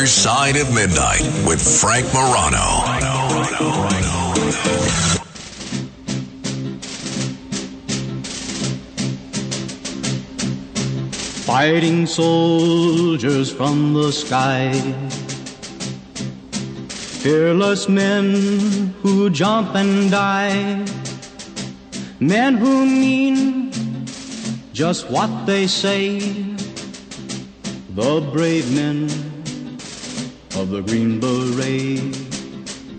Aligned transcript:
Other 0.00 0.08
Side 0.08 0.56
of 0.56 0.74
Midnight 0.74 1.20
with 1.46 1.60
Frank 1.60 2.06
Morano. 2.14 2.88
Fighting 11.44 12.06
soldiers 12.06 13.52
from 13.52 13.92
the 13.92 14.10
sky. 14.10 14.72
Fearless 17.20 17.86
men 17.90 18.94
who 19.02 19.28
jump 19.28 19.74
and 19.74 20.10
die. 20.10 20.82
Men 22.20 22.56
who 22.56 22.86
mean 22.86 23.70
just 24.72 25.10
what 25.10 25.44
they 25.44 25.66
say. 25.66 26.20
The 27.90 28.26
brave 28.32 28.74
men 28.74 29.29
of 30.60 30.68
the 30.68 30.82
Green 30.82 31.18
Beret. 31.18 32.12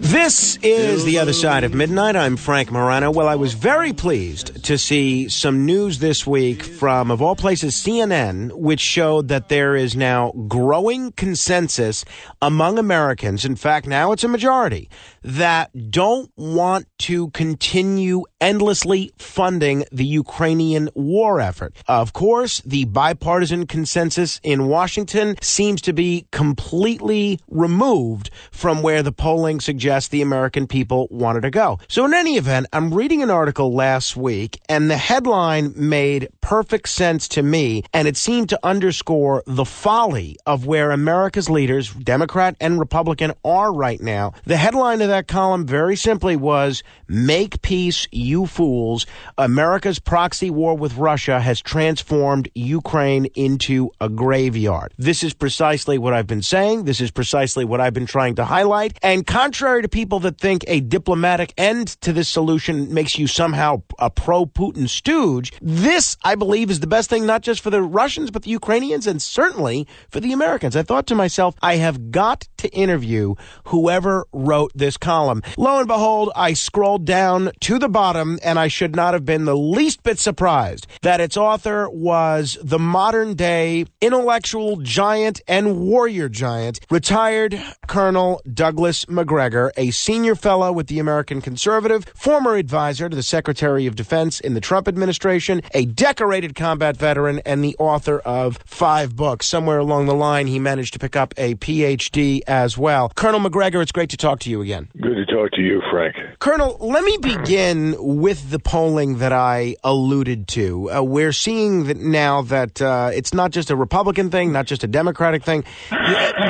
This 0.02 0.58
is 0.64 1.06
The 1.06 1.20
Other 1.20 1.32
Side 1.32 1.64
of 1.64 1.76
Midnight. 1.76 2.16
I'm 2.16 2.36
Frank 2.36 2.72
Morano. 2.72 3.12
Well, 3.12 3.28
I 3.28 3.36
was 3.36 3.54
very 3.54 3.94
pleased 3.94 4.61
to 4.72 4.78
see 4.78 5.28
some 5.28 5.66
news 5.66 6.00
this 6.00 6.26
week 6.26 6.64
from, 6.64 7.12
of 7.12 7.22
all 7.22 7.36
places, 7.36 7.76
CNN, 7.76 8.54
which 8.54 8.80
showed 8.80 9.28
that 9.28 9.50
there 9.50 9.76
is 9.76 9.98
now 9.98 10.32
growing 10.48 11.12
consensus 11.12 12.06
among 12.42 12.80
Americans. 12.80 13.44
In 13.44 13.58
fact, 13.58 13.86
now 13.86 14.14
it's 14.14 14.24
a 14.24 14.30
majority 14.30 14.90
that 15.24 15.92
don't 15.92 16.32
want 16.38 16.88
to 17.00 17.30
continue 17.32 18.24
endlessly 18.40 19.12
funding 19.18 19.84
the 19.92 20.06
Ukrainian 20.06 20.90
war 20.96 21.42
effort. 21.42 21.76
Of 21.88 22.14
course, 22.14 22.62
the 22.62 22.86
bipartisan 22.86 23.68
consensus 23.68 24.40
in 24.42 24.68
Washington 24.68 25.36
seems 25.42 25.82
to 25.82 25.94
be 25.94 26.28
completely 26.32 27.40
removed 27.50 28.32
from 28.52 28.82
where 28.82 29.04
the 29.04 29.12
polling 29.12 29.60
suggests 29.60 30.10
the 30.10 30.22
American 30.22 30.66
people 30.66 31.08
wanted 31.12 31.42
to 31.42 31.52
go. 31.52 31.78
So 31.90 32.06
in 32.06 32.14
any 32.14 32.38
event, 32.38 32.68
I'm 32.72 32.94
reading 32.94 33.22
an 33.22 33.30
article 33.30 33.76
last 33.76 34.16
week 34.16 34.60
and 34.70 34.90
the 34.90 34.98
headline 34.98 35.74
made 35.76 36.30
perfect 36.42 36.90
sense 36.90 37.28
to 37.30 37.44
me 37.44 37.84
and 37.94 38.08
it 38.08 38.18
seemed 38.18 38.50
to 38.50 38.60
underscore 38.64 39.44
the 39.46 39.66
folly 39.66 40.38
of 40.46 40.66
where 40.66 40.92
America's 40.92 41.50
leaders, 41.50 41.94
Democrat 41.94 42.56
and 42.60 42.80
Republican, 42.80 43.34
are 43.44 43.74
right 43.74 44.02
now. 44.02 44.34
The 44.46 44.58
headline 44.58 45.02
of 45.02 45.10
that 45.10 45.28
column 45.28 45.66
very 45.66 45.96
simply 45.96 46.36
was 46.36 46.84
Make 47.08 47.62
Peace, 47.62 48.08
You 48.12 48.46
Fools. 48.46 49.06
America's 49.38 50.00
proxy 50.00 50.50
war 50.50 50.78
with 50.78 50.98
Russia 50.98 51.40
has 51.40 51.62
transformed 51.62 52.50
Ukraine 52.56 53.26
into 53.36 53.92
a 54.00 54.10
graveyard. 54.10 54.94
This 54.98 55.24
is 55.24 55.34
precisely 55.34 55.98
what 55.98 56.14
I've 56.14 56.28
been 56.28 56.42
saying. 56.42 56.86
This 56.86 57.02
is 57.02 57.12
precisely 57.12 57.66
what 57.66 57.82
I've 57.82 57.94
been 57.94 58.06
trying 58.06 58.36
to 58.36 58.46
highlight. 58.46 58.98
And 59.02 59.26
contrary 59.26 59.82
to 59.82 59.90
people 59.90 60.20
that 60.22 60.38
think 60.38 60.64
a 60.68 60.80
diplomatic 60.80 61.54
end 61.58 61.88
to 62.02 62.14
this 62.14 62.30
solution 62.30 62.94
makes 62.94 63.18
you 63.18 63.28
somehow 63.28 63.84
a 64.00 64.10
pro 64.10 64.41
Putin 64.48 64.88
stooge, 64.88 65.52
this, 65.62 66.18
I 66.24 66.36
believe, 66.36 66.70
is 66.70 66.80
the 66.80 66.88
best 66.88 67.10
thing, 67.10 67.26
not 67.26 67.42
just 67.42 67.62
for 67.62 67.70
the 67.70 67.82
Russians, 67.82 68.32
but 68.32 68.44
the 68.44 68.50
Ukrainians 68.50 69.08
and 69.08 69.22
certainly 69.22 69.88
for 70.10 70.20
the 70.20 70.34
Americans. 70.34 70.76
I 70.76 70.84
thought 70.84 71.08
to 71.08 71.16
myself, 71.16 71.56
I 71.62 71.76
have 71.76 72.12
got 72.12 72.48
to 72.58 72.70
interview 72.70 73.36
whoever 73.66 74.26
wrote 74.32 74.72
this 74.76 74.98
column. 74.98 75.42
Lo 75.58 75.80
and 75.80 75.88
behold, 75.88 76.32
I 76.36 76.54
scrolled 76.54 77.06
down 77.06 77.52
to 77.62 77.80
the 77.80 77.90
bottom 77.90 78.40
and 78.44 78.60
I 78.60 78.68
should 78.68 78.96
not 78.96 79.14
have 79.14 79.26
been 79.26 79.46
the 79.46 79.58
least 79.58 80.04
bit 80.04 80.20
surprised 80.20 80.88
that 81.02 81.20
its 81.20 81.38
author 81.38 81.90
was 81.90 82.58
the 82.62 82.80
modern 82.80 83.34
day 83.34 83.86
intellectual 84.00 84.78
giant 84.78 85.42
and 85.48 85.80
warrior 85.80 86.30
giant, 86.30 86.80
retired 86.90 87.62
Colonel 87.88 88.42
Douglas 88.52 89.08
Macgregor, 89.10 89.72
a 89.76 89.92
senior 89.92 90.36
fellow 90.36 90.72
with 90.72 90.88
the 90.88 91.00
American 91.00 91.42
Conservative, 91.42 92.06
former 92.16 92.56
advisor 92.56 93.10
to 93.10 93.16
the 93.16 93.24
Secretary 93.24 93.88
of 93.88 93.96
Defense 93.96 94.31
in 94.40 94.54
the 94.54 94.62
Trump 94.62 94.88
administration, 94.88 95.62
a 95.74 95.86
decorated 95.86 96.56
combat 96.56 96.98
veteran, 96.98 97.42
and 97.46 97.64
the 97.64 97.76
author 97.78 98.20
of 98.20 98.58
five 98.66 99.16
books. 99.16 99.48
Somewhere 99.48 99.80
along 99.80 100.06
the 100.06 100.16
line, 100.16 100.48
he 100.48 100.60
managed 100.60 100.94
to 100.94 101.00
pick 101.00 101.16
up 101.16 101.34
a 101.38 101.56
PhD 101.56 102.42
as 102.48 102.78
well. 102.78 103.12
Colonel 103.16 103.40
Macgregor, 103.40 103.82
it's 103.82 103.92
great 103.92 104.10
to 104.12 104.18
talk 104.18 104.40
to 104.42 104.50
you 104.50 104.62
again. 104.62 104.88
Good 105.00 105.16
to 105.16 105.26
talk 105.26 105.52
to 105.52 105.62
you, 105.62 105.82
Frank. 105.92 106.16
Colonel, 106.40 106.78
let 106.80 107.04
me 107.04 107.18
begin 107.18 107.96
with 108.00 108.50
the 108.50 108.60
polling 108.60 109.18
that 109.18 109.34
I 109.34 109.76
alluded 109.84 110.48
to. 110.50 110.92
Uh, 110.92 111.04
we're 111.04 111.34
seeing 111.34 111.86
that 111.86 111.98
now 111.98 112.42
that 112.44 112.82
uh, 112.82 113.12
it's 113.14 113.34
not 113.34 113.52
just 113.52 113.70
a 113.70 113.76
Republican 113.76 114.30
thing, 114.30 114.52
not 114.52 114.66
just 114.66 114.84
a 114.84 114.88
Democratic 114.88 115.44
thing. 115.44 115.64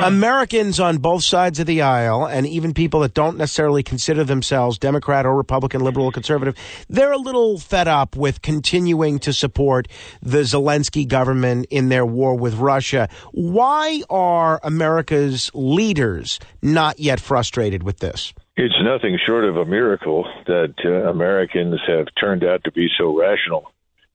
Americans 0.02 0.80
on 0.80 0.98
both 0.98 1.22
sides 1.24 1.58
of 1.60 1.66
the 1.66 1.82
aisle, 1.82 2.26
and 2.26 2.46
even 2.46 2.74
people 2.74 3.00
that 3.00 3.14
don't 3.14 3.36
necessarily 3.36 3.82
consider 3.82 4.24
themselves 4.24 4.78
Democrat 4.78 5.26
or 5.26 5.34
Republican, 5.34 5.82
liberal 5.82 6.06
or 6.06 6.12
conservative, 6.12 6.56
they're 6.88 7.12
a 7.12 7.18
little 7.18 7.58
fed 7.72 7.88
up 7.88 8.16
with 8.16 8.42
continuing 8.42 9.18
to 9.18 9.32
support 9.32 9.88
the 10.20 10.42
Zelensky 10.42 11.08
government 11.08 11.66
in 11.70 11.88
their 11.88 12.04
war 12.04 12.34
with 12.34 12.52
Russia. 12.56 13.08
Why 13.32 14.02
are 14.10 14.60
America's 14.62 15.50
leaders 15.54 16.38
not 16.60 17.00
yet 17.00 17.18
frustrated 17.18 17.82
with 17.82 18.00
this? 18.00 18.34
It's 18.58 18.74
nothing 18.82 19.18
short 19.26 19.46
of 19.46 19.56
a 19.56 19.64
miracle 19.64 20.26
that 20.46 20.74
uh, 20.84 21.08
Americans 21.08 21.80
have 21.86 22.08
turned 22.20 22.44
out 22.44 22.62
to 22.64 22.72
be 22.72 22.88
so 22.98 23.18
rational 23.18 23.72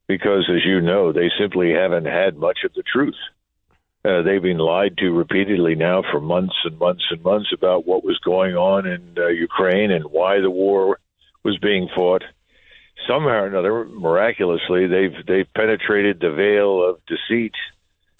because, 0.07 0.47
as 0.55 0.63
you 0.63 0.79
know, 0.79 1.11
they 1.11 1.31
simply 1.39 1.71
haven't 1.71 2.05
had 2.05 2.37
much 2.37 2.59
of 2.63 2.71
the 2.75 2.83
truth. 2.83 3.17
Uh, 4.05 4.21
they've 4.21 4.43
been 4.43 4.59
lied 4.59 4.95
to 4.99 5.09
repeatedly 5.09 5.73
now 5.73 6.03
for 6.11 6.21
months 6.21 6.53
and 6.63 6.77
months 6.77 7.05
and 7.09 7.23
months 7.23 7.49
about 7.51 7.87
what 7.87 8.03
was 8.03 8.19
going 8.19 8.55
on 8.55 8.85
in 8.85 9.15
uh, 9.17 9.29
Ukraine 9.29 9.89
and 9.89 10.05
why 10.05 10.41
the 10.41 10.51
war 10.51 10.99
was 11.43 11.57
being 11.57 11.89
fought. 11.95 12.21
Somehow 13.07 13.43
or 13.43 13.47
another, 13.47 13.85
miraculously, 13.85 14.87
they've 14.87 15.25
they've 15.25 15.53
penetrated 15.53 16.19
the 16.19 16.31
veil 16.31 16.83
of 16.87 16.99
deceit 17.05 17.53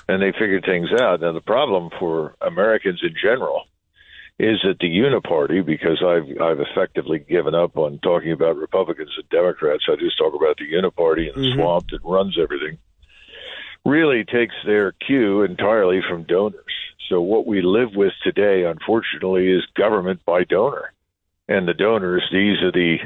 and 0.07 0.21
they 0.21 0.31
figured 0.31 0.63
things 0.65 0.89
out. 1.01 1.21
Now, 1.21 1.33
the 1.33 1.41
problem 1.41 1.89
for 1.99 2.35
Americans 2.41 3.01
in 3.03 3.13
general 3.21 3.63
is 4.39 4.59
that 4.63 4.77
the 4.79 4.87
Uniparty, 4.87 5.65
because 5.65 6.01
I've 6.03 6.41
I've 6.41 6.59
effectively 6.59 7.19
given 7.19 7.55
up 7.55 7.77
on 7.77 7.99
talking 7.99 8.31
about 8.31 8.55
Republicans 8.55 9.11
and 9.17 9.27
Democrats, 9.29 9.85
I 9.89 9.95
just 9.95 10.17
talk 10.17 10.33
about 10.35 10.57
the 10.57 10.71
Uniparty 10.71 11.33
and 11.33 11.43
the 11.43 11.47
mm-hmm. 11.47 11.59
swamp 11.59 11.89
that 11.89 11.99
runs 12.03 12.37
everything 12.39 12.77
really 13.87 14.25
takes 14.25 14.55
their 14.65 14.91
cue 14.91 15.43
entirely 15.43 16.01
from 16.07 16.23
donors. 16.23 16.61
So 17.09 17.21
what 17.21 17.47
we 17.47 17.61
live 17.61 17.95
with 17.95 18.11
today, 18.21 18.65
unfortunately, 18.65 19.49
is 19.49 19.65
government 19.75 20.25
by 20.25 20.43
donor. 20.43 20.91
And 21.47 21.65
the 21.65 21.73
donors, 21.73 22.27
these 22.29 22.61
are 22.61 22.71
the 22.71 22.97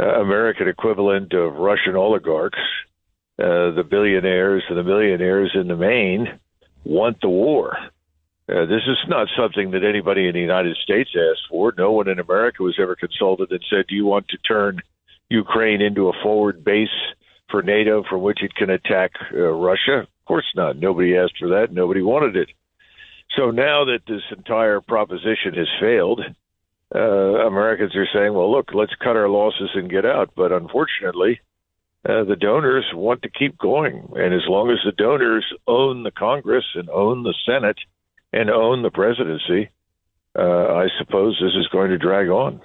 uh, 0.00 0.20
American 0.20 0.68
equivalent 0.68 1.32
of 1.34 1.54
Russian 1.54 1.94
oligarchs, 1.94 2.58
uh, 3.38 3.70
the 3.72 3.84
billionaires 3.88 4.62
and 4.68 4.78
the 4.78 4.82
millionaires 4.82 5.50
in 5.54 5.68
the 5.68 5.76
main 5.76 6.38
want 6.84 7.20
the 7.20 7.28
war. 7.28 7.76
Uh, 8.48 8.66
this 8.66 8.82
is 8.86 8.98
not 9.08 9.28
something 9.36 9.70
that 9.70 9.84
anybody 9.84 10.26
in 10.26 10.34
the 10.34 10.40
United 10.40 10.76
States 10.82 11.10
asked 11.14 11.46
for. 11.48 11.72
No 11.76 11.92
one 11.92 12.08
in 12.08 12.18
America 12.18 12.62
was 12.62 12.78
ever 12.80 12.96
consulted 12.96 13.50
and 13.50 13.64
said, 13.70 13.86
Do 13.88 13.94
you 13.94 14.06
want 14.06 14.28
to 14.28 14.38
turn 14.38 14.80
Ukraine 15.28 15.80
into 15.80 16.08
a 16.08 16.22
forward 16.22 16.64
base 16.64 16.88
for 17.50 17.62
NATO 17.62 18.02
from 18.08 18.22
which 18.22 18.42
it 18.42 18.54
can 18.54 18.70
attack 18.70 19.12
uh, 19.32 19.36
Russia? 19.36 20.00
Of 20.00 20.24
course 20.26 20.50
not. 20.56 20.76
Nobody 20.76 21.16
asked 21.16 21.38
for 21.38 21.48
that. 21.48 21.72
Nobody 21.72 22.02
wanted 22.02 22.36
it. 22.36 22.48
So 23.36 23.50
now 23.50 23.84
that 23.84 24.00
this 24.08 24.22
entire 24.36 24.80
proposition 24.80 25.54
has 25.54 25.68
failed, 25.80 26.20
uh, 26.94 27.46
Americans 27.46 27.94
are 27.94 28.08
saying, 28.12 28.34
well, 28.34 28.50
look, 28.50 28.70
let's 28.74 28.94
cut 29.02 29.16
our 29.16 29.28
losses 29.28 29.70
and 29.74 29.90
get 29.90 30.04
out. 30.04 30.30
But 30.36 30.52
unfortunately, 30.52 31.40
uh, 32.08 32.24
the 32.24 32.36
donors 32.36 32.86
want 32.94 33.22
to 33.22 33.30
keep 33.30 33.58
going. 33.58 34.12
And 34.16 34.34
as 34.34 34.46
long 34.48 34.70
as 34.70 34.78
the 34.84 34.92
donors 34.92 35.44
own 35.66 36.02
the 36.02 36.10
Congress 36.10 36.64
and 36.74 36.88
own 36.90 37.22
the 37.22 37.34
Senate 37.46 37.78
and 38.32 38.50
own 38.50 38.82
the 38.82 38.90
presidency, 38.90 39.70
uh, 40.38 40.42
I 40.42 40.88
suppose 40.98 41.38
this 41.40 41.54
is 41.58 41.68
going 41.68 41.90
to 41.90 41.98
drag 41.98 42.28
on. 42.28 42.60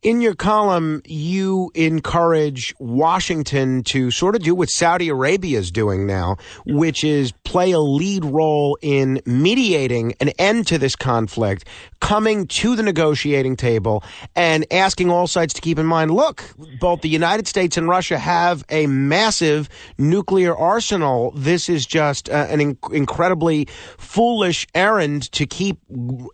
In 0.00 0.20
your 0.20 0.36
column, 0.36 1.02
you 1.06 1.72
encourage 1.74 2.72
Washington 2.78 3.82
to 3.84 4.12
sort 4.12 4.36
of 4.36 4.42
do 4.42 4.54
what 4.54 4.70
Saudi 4.70 5.08
Arabia 5.08 5.58
is 5.58 5.72
doing 5.72 6.06
now, 6.06 6.36
which 6.66 7.02
is 7.02 7.32
play 7.42 7.72
a 7.72 7.80
lead 7.80 8.24
role 8.24 8.78
in 8.80 9.20
mediating 9.26 10.14
an 10.20 10.28
end 10.38 10.68
to 10.68 10.78
this 10.78 10.94
conflict, 10.94 11.64
coming 12.00 12.46
to 12.46 12.76
the 12.76 12.82
negotiating 12.82 13.56
table 13.56 14.02
and 14.34 14.66
asking 14.72 15.10
all 15.10 15.26
sides 15.26 15.54
to 15.54 15.60
keep 15.60 15.78
in 15.78 15.86
mind 15.86 16.10
look, 16.10 16.44
both 16.80 17.00
the 17.00 17.08
United 17.08 17.46
States 17.46 17.76
and 17.76 17.88
Russia 17.88 18.18
have 18.18 18.64
a 18.70 18.86
massive 18.86 19.68
nuclear 19.98 20.56
arsenal. 20.56 21.32
This 21.34 21.68
is 21.68 21.86
just 21.86 22.28
uh, 22.30 22.46
an 22.48 22.60
inc- 22.60 22.92
incredibly 22.92 23.66
foolish 23.98 24.66
errand 24.74 25.30
to 25.32 25.46
keep 25.46 25.78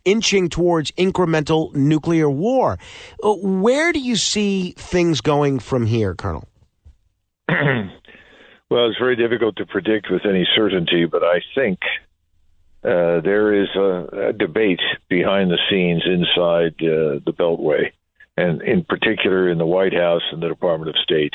inching 0.05 0.49
towards 0.49 0.91
incremental 0.93 1.75
nuclear 1.75 2.31
war. 2.31 2.79
Uh, 3.23 3.35
where 3.35 3.93
do 3.93 4.01
you 4.01 4.17
see 4.17 4.73
things 4.73 5.21
going 5.21 5.59
from 5.59 5.87
here, 5.87 6.15
Colonel? 6.15 6.47
well, 7.49 8.89
it's 8.89 8.99
very 8.99 9.17
difficult 9.17 9.57
to 9.57 9.67
predict 9.67 10.11
with 10.11 10.25
any 10.25 10.47
certainty, 10.55 11.07
but 11.07 11.23
I 11.23 11.41
think 11.55 11.79
uh, 12.85 13.21
there 13.21 13.63
is 13.63 13.69
a, 13.77 14.29
a, 14.29 14.33
debate 14.33 14.81
behind 15.09 15.51
the 15.51 15.59
scenes 15.71 16.03
inside 16.05 16.75
uh, 16.83 17.19
the 17.25 17.33
Beltway, 17.33 17.93
and 18.37 18.61
in 18.61 18.85
particular 18.85 19.49
in 19.49 19.57
the 19.57 19.67
White 19.67 19.95
House 19.95 20.23
and 20.33 20.43
the 20.43 20.49
Department 20.49 20.91
of 20.91 21.03
State. 21.03 21.33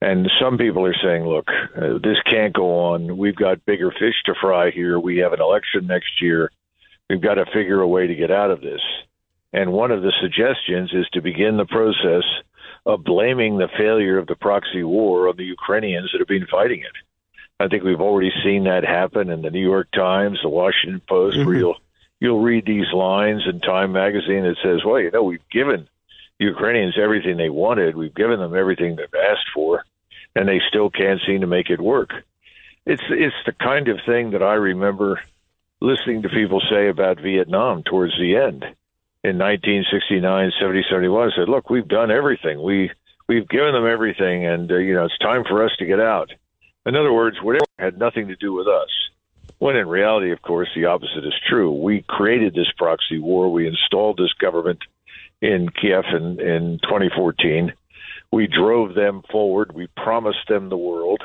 And 0.00 0.30
some 0.40 0.58
people 0.58 0.84
are 0.86 0.94
saying, 1.02 1.24
look, 1.24 1.48
uh, 1.76 1.98
this 2.02 2.18
can't 2.30 2.52
go 2.52 2.92
on. 2.92 3.16
We've 3.16 3.36
got 3.36 3.64
bigger 3.64 3.90
fish 3.90 4.14
to 4.26 4.34
fry 4.40 4.70
here. 4.70 4.98
We 4.98 5.18
have 5.18 5.32
an 5.32 5.40
election 5.40 5.86
next 5.86 6.20
year. 6.20 6.50
We've 7.10 7.20
got 7.20 7.34
to 7.34 7.46
figure 7.46 7.80
a 7.80 7.88
way 7.88 8.06
to 8.06 8.14
get 8.14 8.30
out 8.30 8.50
of 8.50 8.60
this. 8.60 8.80
And 9.52 9.72
one 9.72 9.90
of 9.90 10.02
the 10.02 10.12
suggestions 10.20 10.92
is 10.92 11.08
to 11.12 11.20
begin 11.20 11.56
the 11.56 11.66
process 11.66 12.24
of 12.86 13.04
blaming 13.04 13.58
the 13.58 13.68
failure 13.76 14.18
of 14.18 14.26
the 14.26 14.34
proxy 14.34 14.82
war 14.82 15.28
on 15.28 15.36
the 15.36 15.44
Ukrainians 15.44 16.10
that 16.12 16.18
have 16.18 16.28
been 16.28 16.46
fighting 16.50 16.80
it. 16.80 16.96
I 17.60 17.68
think 17.68 17.84
we've 17.84 18.00
already 18.00 18.32
seen 18.44 18.64
that 18.64 18.84
happen 18.84 19.30
in 19.30 19.42
the 19.42 19.50
New 19.50 19.62
York 19.62 19.88
Times, 19.92 20.40
the 20.42 20.48
Washington 20.48 21.00
Post, 21.08 21.36
mm-hmm. 21.36 21.46
where 21.46 21.56
you'll 21.56 21.76
you'll 22.20 22.40
read 22.40 22.66
these 22.66 22.92
lines 22.92 23.42
in 23.48 23.60
Time 23.60 23.92
magazine 23.92 24.42
that 24.42 24.56
says, 24.62 24.84
"Well, 24.84 25.00
you 25.00 25.10
know, 25.10 25.22
we've 25.22 25.48
given 25.50 25.88
Ukrainians 26.38 26.98
everything 26.98 27.36
they 27.36 27.50
wanted. 27.50 27.96
We've 27.96 28.14
given 28.14 28.40
them 28.40 28.56
everything 28.56 28.96
they've 28.96 29.20
asked 29.30 29.48
for, 29.54 29.84
and 30.34 30.48
they 30.48 30.60
still 30.68 30.90
can't 30.90 31.20
seem 31.26 31.42
to 31.42 31.46
make 31.46 31.70
it 31.70 31.80
work." 31.80 32.10
It's 32.84 33.02
it's 33.08 33.36
the 33.46 33.52
kind 33.52 33.88
of 33.88 33.98
thing 34.04 34.32
that 34.32 34.42
I 34.42 34.54
remember 34.54 35.20
listening 35.80 36.22
to 36.22 36.28
people 36.28 36.60
say 36.70 36.88
about 36.88 37.20
Vietnam 37.20 37.82
towards 37.82 38.16
the 38.18 38.36
end 38.36 38.64
in 39.24 39.38
1969, 39.38 40.52
70, 40.58 40.84
71. 40.90 41.30
I 41.30 41.36
said, 41.36 41.48
"Look, 41.48 41.70
we've 41.70 41.86
done 41.86 42.10
everything. 42.10 42.60
We 42.60 42.90
we've 43.28 43.48
given 43.48 43.72
them 43.72 43.86
everything, 43.86 44.46
and 44.46 44.70
uh, 44.70 44.76
you 44.76 44.94
know, 44.94 45.04
it's 45.04 45.18
time 45.18 45.44
for 45.44 45.64
us 45.64 45.72
to 45.78 45.86
get 45.86 46.00
out." 46.00 46.32
In 46.84 46.96
other 46.96 47.12
words, 47.12 47.36
whatever 47.40 47.64
had 47.78 47.98
nothing 47.98 48.28
to 48.28 48.36
do 48.36 48.52
with 48.52 48.66
us. 48.66 48.88
When 49.58 49.76
in 49.76 49.88
reality, 49.88 50.32
of 50.32 50.42
course, 50.42 50.68
the 50.74 50.86
opposite 50.86 51.24
is 51.24 51.34
true. 51.48 51.72
We 51.72 52.04
created 52.08 52.54
this 52.54 52.70
proxy 52.76 53.18
war. 53.18 53.52
We 53.52 53.68
installed 53.68 54.18
this 54.18 54.32
government 54.40 54.80
in 55.40 55.68
Kiev 55.68 56.04
in, 56.12 56.40
in 56.40 56.80
2014. 56.82 57.72
We 58.32 58.46
drove 58.46 58.94
them 58.94 59.22
forward. 59.30 59.72
We 59.72 59.86
promised 59.96 60.48
them 60.48 60.68
the 60.68 60.76
world. 60.76 61.22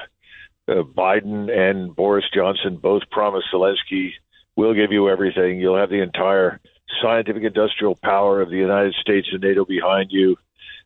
Uh, 0.68 0.84
Biden 0.84 1.50
and 1.50 1.96
Boris 1.96 2.26
Johnson 2.34 2.78
both 2.78 3.04
promised 3.10 3.48
Zelensky, 3.54 4.12
we'll 4.56 4.74
give 4.74 4.92
you 4.92 5.10
everything. 5.10 5.60
You'll 5.60 5.78
have 5.78 5.90
the 5.90 6.02
entire 6.02 6.60
scientific 7.02 7.44
industrial 7.44 7.96
power 7.96 8.42
of 8.42 8.50
the 8.50 8.58
United 8.58 8.94
States 8.96 9.30
and 9.32 9.42
NATO 9.42 9.66
behind 9.66 10.12
you. 10.12 10.38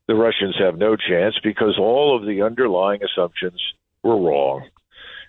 The 0.07 0.15
Russians 0.15 0.55
have 0.59 0.77
no 0.77 0.95
chance 0.95 1.35
because 1.43 1.77
all 1.79 2.15
of 2.15 2.25
the 2.25 2.43
underlying 2.43 3.01
assumptions 3.03 3.61
were 4.03 4.17
wrong. 4.17 4.67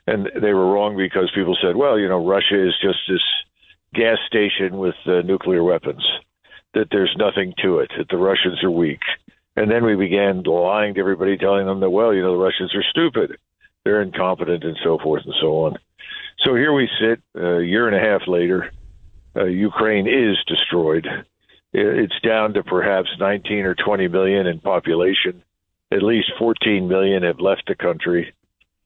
And 0.06 0.28
they 0.40 0.52
were 0.52 0.72
wrong 0.72 0.96
because 0.96 1.30
people 1.34 1.56
said, 1.62 1.76
well, 1.76 1.98
you 1.98 2.08
know, 2.08 2.26
Russia 2.26 2.66
is 2.66 2.74
just 2.82 2.98
this 3.08 3.22
gas 3.94 4.18
station 4.26 4.78
with 4.78 4.96
uh, 5.06 5.20
nuclear 5.22 5.62
weapons, 5.62 6.04
that 6.74 6.88
there's 6.90 7.14
nothing 7.16 7.54
to 7.62 7.78
it, 7.78 7.90
that 7.96 8.08
the 8.08 8.16
Russians 8.16 8.62
are 8.64 8.70
weak. 8.70 9.00
And 9.54 9.70
then 9.70 9.84
we 9.84 9.94
began 9.96 10.42
lying 10.42 10.94
to 10.94 11.00
everybody, 11.00 11.36
telling 11.36 11.66
them 11.66 11.80
that, 11.80 11.90
well, 11.90 12.14
you 12.14 12.22
know, 12.22 12.32
the 12.32 12.42
Russians 12.42 12.74
are 12.74 12.84
stupid, 12.90 13.36
they're 13.84 14.02
incompetent, 14.02 14.64
and 14.64 14.78
so 14.82 14.98
forth 14.98 15.22
and 15.24 15.34
so 15.40 15.66
on. 15.66 15.76
So 16.44 16.54
here 16.54 16.72
we 16.72 16.88
sit 17.00 17.20
a 17.40 17.60
year 17.60 17.86
and 17.86 17.96
a 17.96 18.00
half 18.00 18.26
later. 18.26 18.72
Uh, 19.36 19.44
Ukraine 19.44 20.06
is 20.06 20.36
destroyed. 20.46 21.06
It's 21.72 22.20
down 22.22 22.54
to 22.54 22.62
perhaps 22.62 23.08
19 23.18 23.64
or 23.64 23.74
20 23.74 24.08
million 24.08 24.46
in 24.46 24.60
population. 24.60 25.42
At 25.90 26.02
least 26.02 26.32
14 26.38 26.88
million 26.88 27.22
have 27.22 27.40
left 27.40 27.64
the 27.66 27.74
country. 27.74 28.34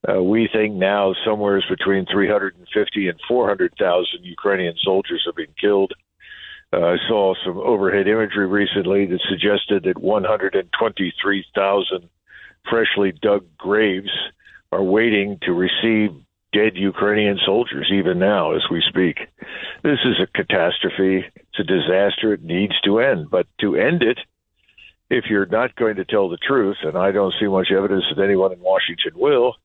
Uh, 0.07 0.23
we 0.23 0.47
think 0.51 0.73
now 0.73 1.13
somewhere 1.25 1.61
between 1.69 2.05
350 2.05 3.09
and 3.09 3.19
400,000 3.27 4.23
Ukrainian 4.23 4.75
soldiers 4.81 5.23
have 5.25 5.35
been 5.35 5.53
killed. 5.59 5.91
Uh, 6.71 6.85
I 6.85 6.95
saw 7.07 7.33
some 7.45 7.57
overhead 7.57 8.07
imagery 8.07 8.47
recently 8.47 9.05
that 9.07 9.19
suggested 9.29 9.83
that 9.83 9.99
123,000 9.99 12.09
freshly 12.69 13.11
dug 13.11 13.45
graves 13.57 14.11
are 14.71 14.83
waiting 14.83 15.39
to 15.43 15.51
receive 15.53 16.11
dead 16.53 16.75
Ukrainian 16.75 17.37
soldiers, 17.45 17.91
even 17.93 18.19
now 18.19 18.53
as 18.53 18.63
we 18.71 18.81
speak. 18.87 19.19
This 19.83 19.99
is 20.05 20.21
a 20.21 20.27
catastrophe. 20.27 21.25
It's 21.35 21.59
a 21.59 21.63
disaster. 21.63 22.33
It 22.33 22.43
needs 22.43 22.79
to 22.81 22.99
end. 22.99 23.29
But 23.29 23.47
to 23.61 23.75
end 23.75 24.03
it, 24.03 24.19
if 25.09 25.25
you're 25.29 25.45
not 25.45 25.75
going 25.75 25.97
to 25.97 26.05
tell 26.05 26.29
the 26.29 26.37
truth, 26.37 26.77
and 26.83 26.97
I 26.97 27.11
don't 27.11 27.33
see 27.39 27.47
much 27.47 27.71
evidence 27.71 28.05
that 28.09 28.23
anyone 28.23 28.53
in 28.53 28.59
Washington 28.59 29.11
will, 29.15 29.55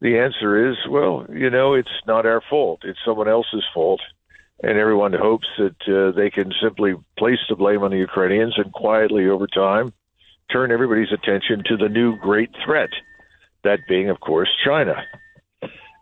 the 0.00 0.18
answer 0.18 0.70
is, 0.70 0.76
well, 0.88 1.26
you 1.32 1.50
know, 1.50 1.74
it's 1.74 1.88
not 2.06 2.26
our 2.26 2.42
fault. 2.50 2.80
It's 2.84 2.98
someone 3.04 3.28
else's 3.28 3.64
fault. 3.72 4.00
And 4.62 4.78
everyone 4.78 5.12
hopes 5.12 5.48
that 5.58 5.76
uh, 5.86 6.16
they 6.16 6.30
can 6.30 6.52
simply 6.62 6.94
place 7.18 7.38
the 7.48 7.56
blame 7.56 7.82
on 7.82 7.90
the 7.90 7.98
Ukrainians 7.98 8.54
and 8.56 8.72
quietly 8.72 9.28
over 9.28 9.46
time 9.46 9.92
turn 10.50 10.70
everybody's 10.70 11.12
attention 11.12 11.62
to 11.66 11.76
the 11.76 11.88
new 11.88 12.16
great 12.16 12.50
threat, 12.64 12.90
that 13.64 13.80
being, 13.88 14.08
of 14.10 14.20
course, 14.20 14.48
China. 14.64 15.02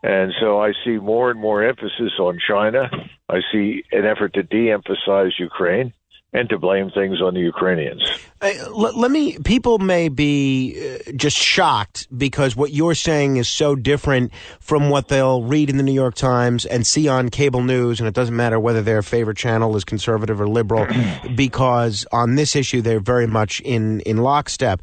And 0.02 0.32
so 0.38 0.60
I 0.60 0.72
see 0.84 0.98
more 0.98 1.30
and 1.30 1.40
more 1.40 1.64
emphasis 1.64 2.12
on 2.18 2.38
China. 2.46 2.90
I 3.28 3.40
see 3.50 3.84
an 3.90 4.04
effort 4.04 4.34
to 4.34 4.42
de 4.42 4.70
emphasize 4.70 5.38
Ukraine 5.38 5.94
and 6.34 6.48
to 6.48 6.58
blame 6.58 6.90
things 6.90 7.22
on 7.22 7.32
the 7.32 7.40
Ukrainians. 7.40 8.02
Uh, 8.40 8.50
let, 8.74 9.10
me. 9.10 9.38
People 9.38 9.78
may 9.78 10.08
be 10.08 10.98
uh, 11.06 11.12
just 11.12 11.36
shocked 11.36 12.08
because 12.18 12.56
what 12.56 12.72
you're 12.72 12.96
saying 12.96 13.36
is 13.36 13.48
so 13.48 13.76
different 13.76 14.32
from 14.58 14.90
what 14.90 15.08
they'll 15.08 15.44
read 15.44 15.70
in 15.70 15.76
the 15.76 15.82
New 15.82 15.92
York 15.92 16.14
Times 16.16 16.66
and 16.66 16.86
see 16.86 17.08
on 17.08 17.30
cable 17.30 17.62
news, 17.62 18.00
and 18.00 18.08
it 18.08 18.14
doesn't 18.14 18.36
matter 18.36 18.58
whether 18.58 18.82
their 18.82 19.00
favorite 19.00 19.36
channel 19.38 19.76
is 19.76 19.84
conservative 19.84 20.40
or 20.40 20.48
liberal, 20.48 20.86
because 21.34 22.04
on 22.12 22.34
this 22.34 22.56
issue 22.56 22.82
they're 22.82 23.00
very 23.00 23.28
much 23.28 23.60
in 23.60 24.00
in 24.00 24.18
lockstep. 24.18 24.82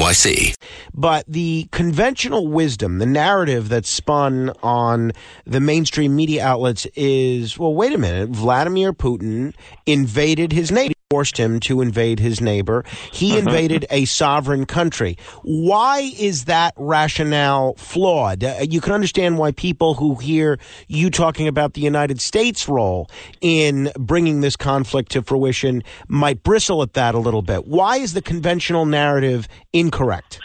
NYC. 0.01 0.55
But 0.93 1.25
the 1.27 1.67
conventional 1.71 2.47
wisdom, 2.47 2.97
the 2.97 3.05
narrative 3.05 3.69
that's 3.69 3.89
spun 3.89 4.51
on 4.63 5.11
the 5.45 5.59
mainstream 5.59 6.15
media 6.15 6.43
outlets 6.43 6.87
is 6.95 7.57
well, 7.57 7.73
wait 7.73 7.93
a 7.93 7.97
minute, 7.97 8.29
Vladimir 8.29 8.93
Putin 8.93 9.53
invaded 9.85 10.53
his 10.53 10.71
neighbor 10.71 10.93
forced 11.11 11.35
him 11.35 11.59
to 11.59 11.81
invade 11.81 12.21
his 12.21 12.39
neighbor. 12.39 12.85
He 13.11 13.31
uh-huh. 13.31 13.39
invaded 13.39 13.85
a 13.89 14.05
sovereign 14.05 14.65
country. 14.65 15.17
Why 15.43 16.09
is 16.17 16.45
that 16.45 16.73
rationale 16.77 17.73
flawed? 17.73 18.45
Uh, 18.45 18.59
you 18.61 18.79
can 18.79 18.93
understand 18.93 19.37
why 19.37 19.51
people 19.51 19.93
who 19.93 20.15
hear 20.15 20.57
you 20.87 21.09
talking 21.09 21.49
about 21.49 21.73
the 21.73 21.81
United 21.81 22.21
States' 22.21 22.69
role 22.69 23.09
in 23.41 23.91
bringing 23.99 24.39
this 24.39 24.55
conflict 24.55 25.11
to 25.11 25.21
fruition 25.21 25.83
might 26.07 26.43
bristle 26.43 26.81
at 26.81 26.93
that 26.93 27.13
a 27.13 27.19
little 27.19 27.41
bit. 27.41 27.67
Why 27.67 27.97
is 27.97 28.13
the 28.13 28.21
conventional 28.21 28.85
narrative 28.85 29.49
incorrect? 29.73 30.39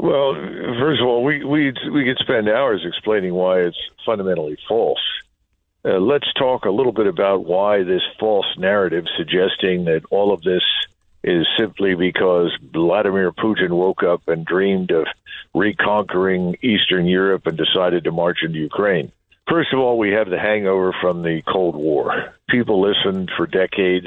Well, 0.00 0.34
first 0.80 1.00
of 1.00 1.06
all, 1.06 1.22
we 1.22 1.44
we 1.44 1.72
we 1.92 2.04
could 2.04 2.18
spend 2.18 2.48
hours 2.48 2.80
explaining 2.84 3.34
why 3.34 3.60
it's 3.60 3.78
fundamentally 4.04 4.56
false. 4.66 4.98
Uh, 5.82 5.98
let's 5.98 6.30
talk 6.34 6.66
a 6.66 6.70
little 6.70 6.92
bit 6.92 7.06
about 7.06 7.44
why 7.44 7.82
this 7.82 8.02
false 8.18 8.46
narrative 8.58 9.04
suggesting 9.16 9.86
that 9.86 10.02
all 10.10 10.32
of 10.32 10.42
this 10.42 10.62
is 11.24 11.46
simply 11.58 11.94
because 11.94 12.50
Vladimir 12.72 13.32
Putin 13.32 13.70
woke 13.70 14.02
up 14.02 14.28
and 14.28 14.44
dreamed 14.44 14.90
of 14.90 15.06
reconquering 15.54 16.56
Eastern 16.62 17.06
Europe 17.06 17.46
and 17.46 17.56
decided 17.56 18.04
to 18.04 18.12
march 18.12 18.38
into 18.42 18.58
Ukraine. 18.58 19.10
First 19.48 19.72
of 19.72 19.80
all, 19.80 19.98
we 19.98 20.12
have 20.12 20.28
the 20.28 20.38
hangover 20.38 20.94
from 21.00 21.22
the 21.22 21.42
Cold 21.42 21.74
War. 21.74 22.34
People 22.48 22.80
listened 22.82 23.30
for 23.36 23.46
decades 23.46 24.06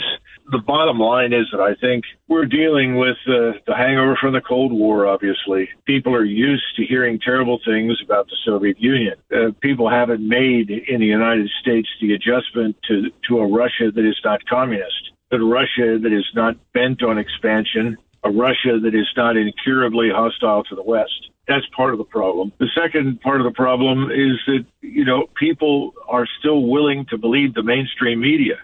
the 0.54 0.60
bottom 0.60 1.00
line 1.00 1.34
is 1.34 1.48
that 1.52 1.60
I 1.60 1.76
think 1.76 2.06
we're 2.28 2.46
dealing 2.46 2.98
with 2.98 3.18
uh, 3.28 3.60
the 3.68 3.76
hangover 3.76 4.16
from 4.20 4.34
the 4.34 4.42
Cold 4.42 4.72
War, 4.72 5.06
obviously. 5.08 5.70
People 5.86 6.16
are 6.16 6.24
used 6.24 6.64
to 6.78 6.86
hearing 6.86 7.20
terrible 7.20 7.60
things 7.66 8.00
about 8.04 8.28
the 8.28 8.38
Soviet 8.46 8.80
Union. 8.80 9.16
Uh, 9.32 9.52
people 9.62 9.90
haven't 9.90 10.28
made 10.28 10.70
in 10.70 11.00
the 11.00 11.06
United 11.06 11.50
States 11.62 11.90
the 12.00 12.14
adjustment 12.14 12.76
to, 12.88 13.12
to 13.28 13.40
a 13.40 13.48
Russia 13.48 13.92
that 13.94 14.06
is 14.08 14.20
not 14.24 14.46
communist, 14.46 15.12
a 15.32 15.40
Russia 15.40 16.00
that 16.02 16.14
is 16.14 16.26
not 16.34 16.56
bent 16.74 17.04
on 17.04 17.18
expansion, 17.18 17.98
a 18.24 18.32
Russia 18.32 18.80
that 18.82 18.96
is 18.96 19.10
not 19.18 19.36
incurably 19.36 20.10
hostile 20.10 20.64
to 20.64 20.76
the 20.76 20.84
West. 20.84 21.30
That's 21.48 21.66
part 21.76 21.92
of 21.92 21.98
the 21.98 22.06
problem. 22.06 22.54
The 22.60 22.70
second 22.74 23.20
part 23.20 23.42
of 23.42 23.46
the 23.46 23.52
problem 23.52 24.10
is 24.12 24.40
that, 24.48 24.66
you 24.82 25.04
know, 25.04 25.28
people 25.36 25.94
are 26.08 26.26
still 26.40 26.64
willing 26.64 27.06
to 27.10 27.18
believe 27.18 27.54
the 27.54 27.64
mainstream 27.64 28.22
media. 28.22 28.56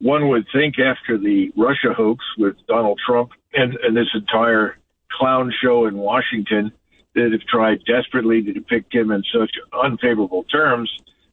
One 0.00 0.28
would 0.28 0.46
think 0.52 0.78
after 0.78 1.18
the 1.18 1.50
Russia 1.56 1.92
hoax 1.92 2.24
with 2.38 2.54
Donald 2.68 3.00
Trump 3.04 3.30
and, 3.52 3.74
and 3.82 3.96
this 3.96 4.08
entire 4.14 4.78
clown 5.10 5.52
show 5.62 5.86
in 5.86 5.96
Washington 5.96 6.72
that 7.14 7.32
have 7.32 7.40
tried 7.48 7.84
desperately 7.84 8.42
to 8.42 8.52
depict 8.52 8.94
him 8.94 9.10
in 9.10 9.22
such 9.32 9.50
unfavorable 9.82 10.44
terms 10.44 10.90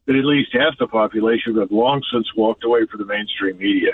that 0.08 0.16
at 0.16 0.26
least 0.26 0.50
half 0.54 0.78
the 0.80 0.88
population 0.88 1.58
have 1.58 1.72
long 1.72 2.02
since 2.12 2.28
walked 2.36 2.64
away 2.64 2.86
from 2.90 3.00
the 3.00 3.06
mainstream 3.06 3.58
media. 3.58 3.92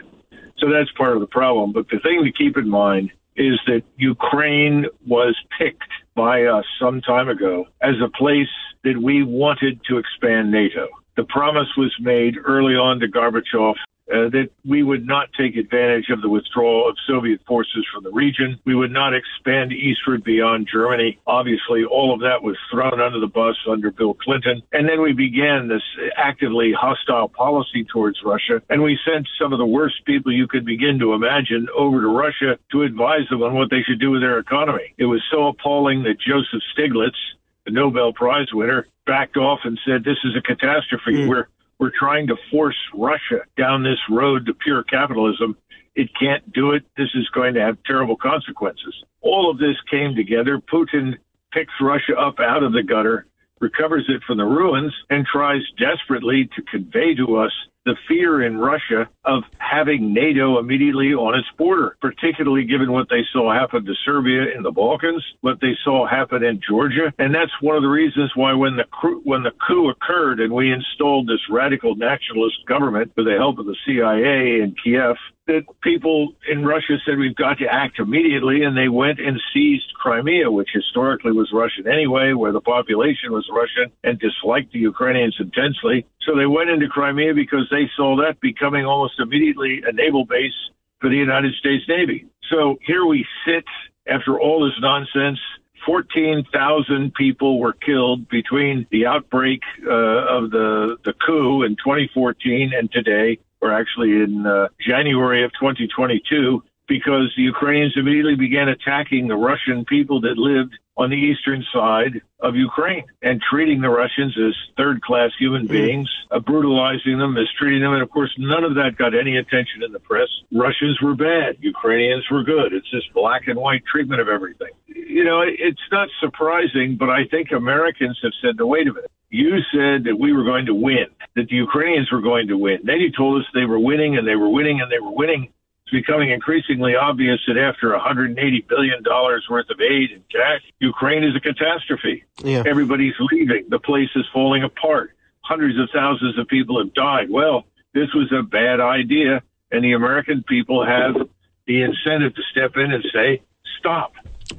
So 0.58 0.70
that's 0.70 0.92
part 0.92 1.16
of 1.16 1.22
the 1.22 1.28
problem. 1.28 1.74
But 1.74 1.90
the 1.90 2.00
thing 2.00 2.24
to 2.24 2.32
keep 2.32 2.56
in 2.58 2.70
mind 2.70 3.12
is 3.36 3.60
that 3.66 3.84
Ukraine 3.98 4.86
was 5.06 5.36
picked 5.58 5.92
by 6.16 6.44
us 6.44 6.66
some 6.80 7.02
time 7.02 7.30
ago 7.30 7.66
as 7.82 7.96
a 8.04 8.10
place 8.10 8.50
that 8.84 9.02
we 9.02 9.24
wanted 9.24 9.82
to 9.90 9.98
expand 9.98 10.52
NATO. 10.52 10.88
The 11.18 11.24
promise 11.24 11.68
was 11.78 11.94
made 12.00 12.36
early 12.44 12.76
on 12.76 13.00
to 13.00 13.08
Gorbachev 13.08 13.76
uh, 14.12 14.30
that 14.30 14.50
we 14.66 14.84
would 14.84 15.06
not 15.06 15.30
take 15.38 15.56
advantage 15.56 16.10
of 16.10 16.22
the 16.22 16.30
withdrawal 16.30 16.90
of 16.90 16.98
Soviet 17.08 17.42
forces 17.48 17.86
from 17.94 18.04
the 18.04 18.12
region. 18.12 18.60
We 18.66 18.76
would 18.76 18.92
not 18.92 19.14
expand 19.14 19.72
eastward 19.72 20.24
beyond 20.24 20.68
Germany. 20.72 21.20
Obviously, 21.26 21.84
all 21.84 22.14
of 22.14 22.20
that 22.22 22.44
was 22.44 22.58
thrown 22.70 23.00
under 23.00 23.20
the 23.20 23.28
bus 23.28 23.56
under 23.70 23.92
Bill 23.92 24.14
Clinton. 24.14 24.62
And 24.72 24.88
then 24.88 25.02
we 25.02 25.14
began 25.14 25.68
this 25.68 25.84
actively 26.18 26.74
hostile 26.78 27.30
policy 27.30 27.86
towards 27.86 28.20
Russia. 28.24 28.62
And 28.70 28.84
we 28.84 29.00
sent 29.06 29.28
some 29.40 29.54
of 29.54 29.60
the 29.60 29.66
worst 29.66 30.06
people 30.06 30.32
you 30.32 30.48
could 30.48 30.66
begin 30.66 31.00
to 31.00 31.14
imagine 31.14 31.68
over 31.76 32.02
to 32.02 32.08
Russia 32.08 32.60
to 32.72 32.84
advise 32.84 33.28
them 33.30 33.44
on 33.44 33.54
what 33.54 33.70
they 33.70 33.82
should 33.88 34.00
do 34.00 34.12
with 34.12 34.22
their 34.22 34.40
economy. 34.40 34.94
It 34.98 35.06
was 35.06 35.22
so 35.32 35.48
appalling 35.48 36.04
that 36.04 36.20
Joseph 36.20 36.62
Stiglitz, 36.76 37.18
the 37.66 37.72
Nobel 37.72 38.14
Prize 38.14 38.48
winner, 38.54 38.88
backed 39.06 39.38
off 39.38 39.60
and 39.64 39.80
said, 39.86 40.04
This 40.04 40.18
is 40.24 40.36
a 40.36 40.42
catastrophe. 40.42 41.14
Mm. 41.14 41.30
We're 41.30 41.48
we're 41.82 41.92
trying 41.98 42.28
to 42.28 42.36
force 42.52 42.78
Russia 42.94 43.42
down 43.58 43.82
this 43.82 43.98
road 44.08 44.46
to 44.46 44.54
pure 44.54 44.84
capitalism. 44.84 45.58
It 45.96 46.10
can't 46.18 46.54
do 46.54 46.72
it. 46.72 46.84
This 46.96 47.10
is 47.16 47.28
going 47.34 47.56
to 47.56 47.60
have 47.60 47.76
terrible 47.88 48.16
consequences. 48.16 48.94
All 49.22 49.50
of 49.50 49.58
this 49.58 49.76
came 49.90 50.16
together. 50.16 50.62
Putin 50.72 51.16
picks 51.52 51.74
Russia 51.82 52.14
up 52.18 52.40
out 52.40 52.62
of 52.62 52.72
the 52.72 52.84
gutter, 52.84 53.26
recovers 53.60 54.06
it 54.10 54.22
from 54.28 54.38
the 54.38 54.46
ruins, 54.46 54.94
and 55.10 55.26
tries 55.26 55.64
desperately 55.80 56.48
to 56.56 56.62
convey 56.70 57.16
to 57.16 57.38
us 57.38 57.52
the 57.86 57.96
fear 58.08 58.44
in 58.44 58.58
Russia 58.58 59.10
of 59.26 59.44
having 59.58 60.14
NATO 60.14 60.60
immediately 60.60 61.14
on 61.14 61.38
its 61.38 61.48
border, 61.58 61.98
particularly 62.02 62.66
given 62.66 62.92
what 62.92 63.10
they 63.10 63.22
saw 63.34 63.54
happen 63.54 63.86
to 63.86 63.94
Serbia 64.06 64.56
in 64.56 64.64
the 64.64 64.72
Balkans, 64.72 65.24
what 65.42 65.60
they 65.62 65.74
saw 65.84 66.08
happen 66.08 66.44
in 66.44 66.62
Georgia, 66.68 67.14
and 67.18 67.34
that's 67.34 67.52
one 67.62 67.76
of 67.76 67.82
the 67.82 67.90
reasons 67.90 68.32
why 68.36 68.54
when 68.54 68.78
the 68.78 68.86
when 69.24 69.44
the 69.44 69.52
coup 69.68 69.90
occurred 69.90 70.40
and 70.40 70.54
we 70.54 70.72
installed 70.72 71.28
this 71.28 71.42
radical 71.50 71.96
nationalist 71.96 72.58
government 72.68 73.12
with 73.16 73.26
the 73.26 73.38
help 73.38 73.58
of 73.58 73.66
the 73.66 73.76
CIA 73.86 74.62
in 74.62 74.76
Kiev, 74.84 75.16
that 75.48 75.64
people 75.82 76.34
in 76.50 76.64
Russia 76.64 76.98
said 77.06 77.18
we've 77.18 77.36
got 77.36 77.58
to 77.58 77.66
act 77.66 78.00
immediately, 78.00 78.64
and 78.64 78.78
they 78.78 78.90
went 78.90 79.20
and 79.20 79.40
seized 79.54 79.94
Crimea, 79.96 80.52
which 80.52 80.70
historically 80.74 81.32
was 81.32 81.50
Russian 81.54 81.88
anyway, 81.88 82.34
where 82.34 82.52
the 82.52 82.62
population 82.62 83.32
was 83.32 83.48
Russian 83.52 83.92
and 84.04 84.20
disliked 84.20 84.72
the 84.72 84.80
Ukrainians 84.80 85.36
intensely. 85.40 86.06
So 86.26 86.36
they 86.36 86.46
went 86.46 86.70
into 86.70 86.88
Crimea 86.88 87.34
because 87.34 87.68
they 87.72 87.90
saw 87.96 88.16
that 88.18 88.40
becoming 88.42 88.86
almost 88.86 89.20
immediately 89.20 89.82
a 89.88 89.92
naval 89.92 90.26
base 90.26 90.54
for 91.00 91.10
the 91.10 91.16
United 91.16 91.56
States 91.56 91.84
Navy. 91.88 92.28
So 92.50 92.78
here 92.86 93.06
we 93.06 93.26
sit 93.46 93.66
after 94.08 94.40
all 94.40 94.64
this 94.64 94.80
nonsense. 94.80 95.40
14,000 95.86 97.12
people 97.16 97.60
were 97.60 97.74
killed 97.74 98.30
between 98.30 98.86
the 98.92 99.08
outbreak 99.08 99.62
uh, 99.84 99.90
of 99.90 100.52
the, 100.52 100.98
the 101.04 101.14
coup 101.26 101.64
in 101.64 101.76
2014 101.78 102.72
and 102.78 102.92
today 102.92 103.40
or 103.62 103.72
actually 103.72 104.12
in 104.12 104.46
uh, 104.46 104.68
January 104.80 105.44
of 105.44 105.52
2022, 105.54 106.64
because 106.92 107.32
the 107.38 107.44
Ukrainians 107.44 107.94
immediately 107.96 108.36
began 108.36 108.68
attacking 108.68 109.30
the 109.30 109.38
Russian 109.38 109.86
people 109.86 110.20
that 110.28 110.36
lived 110.36 110.74
on 110.98 111.10
the 111.10 111.16
eastern 111.16 111.64
side 111.74 112.20
of 112.42 112.58
Ukraine 112.58 113.06
and 113.22 113.42
treating 113.50 113.80
the 113.80 113.90
Russians 113.90 114.38
as 114.38 114.54
third 114.76 115.02
class 115.02 115.32
human 115.40 115.68
mm. 115.68 115.72
beings, 115.72 116.10
uh, 116.32 116.40
brutalizing 116.40 117.18
them, 117.18 117.34
mistreating 117.36 117.80
them. 117.80 117.94
And 117.94 118.04
of 118.04 118.10
course, 118.10 118.34
none 118.38 118.66
of 118.66 118.76
that 118.76 118.98
got 118.98 119.16
any 119.16 119.38
attention 119.38 119.84
in 119.86 119.94
the 119.94 120.02
press. 120.02 120.28
Russians 120.52 121.00
were 121.02 121.16
bad, 121.16 121.56
Ukrainians 121.62 122.26
were 122.30 122.44
good. 122.44 122.74
It's 122.74 122.92
this 122.92 123.08
black 123.14 123.48
and 123.48 123.58
white 123.58 123.84
treatment 123.90 124.20
of 124.20 124.28
everything. 124.28 124.74
You 124.88 125.24
know, 125.24 125.42
it's 125.48 125.88
not 125.94 126.10
surprising, 126.20 126.98
but 127.00 127.10
I 127.10 127.24
think 127.32 127.54
Americans 127.54 128.20
have 128.22 128.34
said, 128.42 128.58
no, 128.58 128.68
wait 128.68 128.90
a 128.90 128.94
minute. 128.94 129.12
You 129.30 129.60
said 129.72 130.04
that 130.04 130.18
we 130.20 130.34
were 130.34 130.44
going 130.44 130.66
to 130.66 130.76
win, 130.76 131.08
that 131.38 131.48
the 131.48 131.56
Ukrainians 131.56 132.12
were 132.12 132.20
going 132.22 132.50
to 132.50 132.58
win. 132.58 132.80
Then 132.84 133.00
you 133.00 133.14
told 133.16 133.40
us 133.40 133.48
they 133.54 133.64
were 133.64 133.80
winning 133.80 134.18
and 134.18 134.28
they 134.28 134.36
were 134.36 134.50
winning 134.50 134.82
and 134.82 134.92
they 134.92 135.00
were 135.00 135.16
winning 135.16 135.54
becoming 135.92 136.32
increasingly 136.32 136.96
obvious 136.96 137.40
that 137.48 137.58
after 137.58 137.90
$180 137.90 138.68
billion 138.68 139.04
worth 139.50 139.70
of 139.70 139.82
aid 139.82 140.12
and 140.12 140.24
cash, 140.30 140.62
Ukraine 140.80 141.24
is 141.24 141.36
a 141.36 141.40
catastrophe. 141.40 142.24
Yeah. 142.44 142.64
Everybody's 142.66 143.14
leaving. 143.32 143.66
The 143.70 143.80
place 143.80 144.10
is 144.16 144.26
falling 144.34 144.64
apart. 144.64 145.12
Hundreds 145.42 145.78
of 145.78 145.90
thousands 145.94 146.38
of 146.40 146.48
people 146.48 146.82
have 146.84 146.94
died. 146.94 147.30
Well, 147.30 147.66
this 147.94 148.14
was 148.14 148.32
a 148.32 148.42
bad 148.42 148.80
idea, 148.80 149.44
and 149.72 149.84
the 149.84 149.94
American 149.94 150.44
people 150.44 150.86
have 150.86 151.28
the 151.68 151.82
incentive 151.82 152.36
to 152.36 152.42
step 152.52 152.78
in 152.78 152.92
and 152.92 153.06
say, 153.14 153.42
stop. 153.80 154.14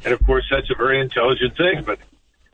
And 0.05 0.13
of 0.13 0.25
course, 0.25 0.45
that's 0.51 0.71
a 0.71 0.75
very 0.75 1.01
intelligent 1.01 1.57
thing, 1.57 1.83
but 1.85 1.99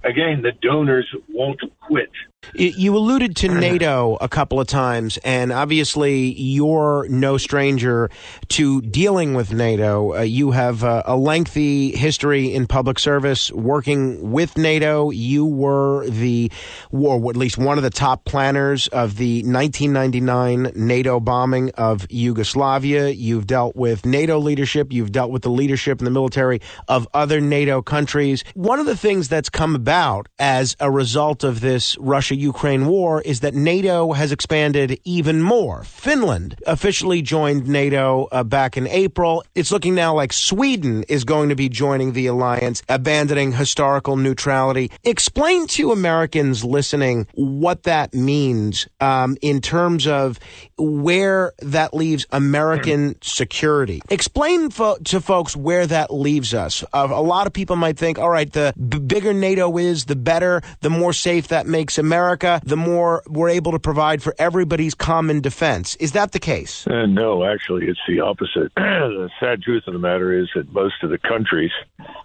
again, 0.05 0.43
the 0.43 0.53
donors 0.53 1.13
won't 1.29 1.61
quit. 1.81 2.11
You 2.55 2.97
alluded 2.97 3.37
to 3.37 3.49
NATO 3.49 4.17
a 4.21 4.29
couple 4.29 4.59
of 4.59 4.67
times, 4.67 5.19
and 5.19 5.53
obviously 5.53 6.33
you're 6.41 7.07
no 7.11 7.37
stranger 7.37 8.11
to 8.49 8.81
dealing 8.81 9.35
with 9.35 9.53
NATO. 9.53 10.17
Uh, 10.17 10.21
you 10.23 10.53
have 10.53 10.83
uh, 10.83 11.03
a 11.05 11.17
lengthy 11.17 11.95
history 11.95 12.55
in 12.55 12.67
public 12.67 12.99
service 12.99 13.53
working 13.53 14.33
with 14.33 14.57
NATO. 14.57 15.11
You 15.11 15.45
were 15.45 16.09
the, 16.09 16.51
or 16.91 17.17
at 17.29 17.37
least 17.37 17.59
one 17.59 17.77
of 17.77 17.85
the 17.85 17.91
top 17.91 18.25
planners 18.25 18.89
of 18.89 19.17
the 19.17 19.43
1999 19.43 20.73
NATO 20.75 21.21
bombing 21.21 21.71
of 21.73 22.07
Yugoslavia. 22.09 23.11
You've 23.11 23.47
dealt 23.47 23.77
with 23.77 24.07
NATO 24.07 24.39
leadership. 24.39 24.93
You've 24.93 25.13
dealt 25.13 25.31
with 25.31 25.43
the 25.43 25.51
leadership 25.51 26.01
in 26.01 26.07
the 26.07 26.11
military 26.11 26.61
of 26.89 27.07
other 27.13 27.41
NATO 27.41 27.83
countries. 27.83 28.43
One 28.55 28.81
of 28.81 28.87
the 28.87 28.97
things 28.97 29.29
that's 29.29 29.51
come 29.51 29.75
about 29.75 30.29
as 30.39 30.77
a 30.81 30.91
result 30.91 31.45
of 31.45 31.61
this 31.61 31.97
Russia 32.29 32.43
Ukraine 32.43 32.85
war 32.85 33.23
is 33.23 33.41
that 33.41 33.55
NATO 33.55 34.13
has 34.13 34.33
expanded 34.33 35.01
even 35.05 35.41
more. 35.41 35.83
Finland 35.85 36.57
officially 36.67 37.23
joined 37.23 37.67
NATO 37.67 38.29
uh, 38.31 38.45
back 38.45 38.77
in 38.77 38.87
April. 38.87 39.43
It's 39.55 39.73
looking 39.73 39.95
now 39.95 40.15
like 40.15 40.35
Sweden 40.35 41.05
is 41.09 41.25
going 41.25 41.49
to 41.49 41.55
be 41.55 41.71
joining 41.71 42.13
the 42.13 42.27
alliance, 42.27 42.83
abandoning 42.87 43.53
historical 43.53 44.19
neutrality. 44.19 44.91
Explain 45.05 45.69
to 45.69 45.91
Americans 45.91 46.63
listening 46.63 47.27
what 47.33 47.85
that 47.85 48.13
means 48.13 48.87
um, 49.01 49.39
in 49.41 49.63
terms 49.63 50.07
of 50.07 50.39
where 50.77 51.55
that 51.61 51.95
leaves 51.95 52.27
American 52.31 53.17
security. 53.23 54.03
Explain 54.11 54.69
fo- 54.69 54.99
to 55.05 55.23
folks 55.23 55.57
where 55.57 55.87
that 55.87 56.13
leaves 56.13 56.53
us. 56.53 56.85
Uh, 56.93 57.09
a 57.11 57.23
lot 57.23 57.47
of 57.47 57.55
people 57.55 57.77
might 57.77 57.97
think, 57.97 58.19
all 58.19 58.29
right, 58.29 58.53
the 58.53 58.75
b- 58.77 58.99
bigger 58.99 59.33
NATO 59.33 59.79
is, 59.79 60.05
the 60.05 60.17
better, 60.17 60.61
the 60.83 60.91
more 60.91 61.15
safe 61.15 61.49
that 61.49 61.67
makes 61.67 61.97
America. 61.97 62.18
America, 62.19 62.61
the 62.65 62.77
more 62.77 63.23
we're 63.29 63.49
able 63.49 63.71
to 63.71 63.79
provide 63.79 64.25
for 64.25 64.35
everybody's 64.41 64.93
common 64.93 65.41
defense. 65.41 65.95
Is 65.97 66.13
that 66.13 66.33
the 66.33 66.41
case? 66.41 66.85
Uh, 66.85 67.07
no, 67.07 67.45
actually, 67.45 67.87
it's 67.87 68.01
the 68.09 68.19
opposite. 68.19 68.73
the 68.77 69.31
sad 69.39 69.63
truth 69.63 69.85
of 69.87 69.93
the 69.93 70.01
matter 70.01 70.33
is 70.37 70.49
that 70.57 70.73
most 70.73 70.97
of 71.05 71.11
the 71.11 71.19
countries 71.19 71.71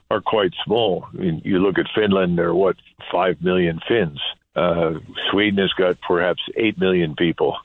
are 0.09 0.19
quite 0.19 0.51
small. 0.65 1.05
I 1.13 1.17
mean, 1.17 1.41
you 1.45 1.59
look 1.59 1.77
at 1.77 1.85
Finland, 1.93 2.39
there 2.39 2.47
are 2.47 2.55
what, 2.55 2.75
5 3.12 3.43
million 3.43 3.79
Finns. 3.88 4.19
Uh, 4.55 4.93
Sweden 5.29 5.59
has 5.59 5.71
got 5.73 6.01
perhaps 6.01 6.41
8 6.57 6.79
million 6.79 7.15
people 7.15 7.55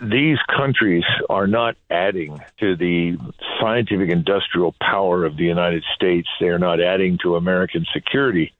these 0.00 0.38
countries 0.54 1.02
are 1.28 1.46
not 1.46 1.74
adding 1.90 2.38
to 2.60 2.76
the 2.76 3.16
scientific 3.60 4.10
industrial 4.10 4.74
power 4.80 5.24
of 5.24 5.36
the 5.36 5.44
United 5.44 5.82
States. 5.94 6.28
They 6.38 6.48
are 6.48 6.58
not 6.58 6.80
adding 6.80 7.18
to 7.22 7.34
American 7.34 7.84
security 7.92 8.52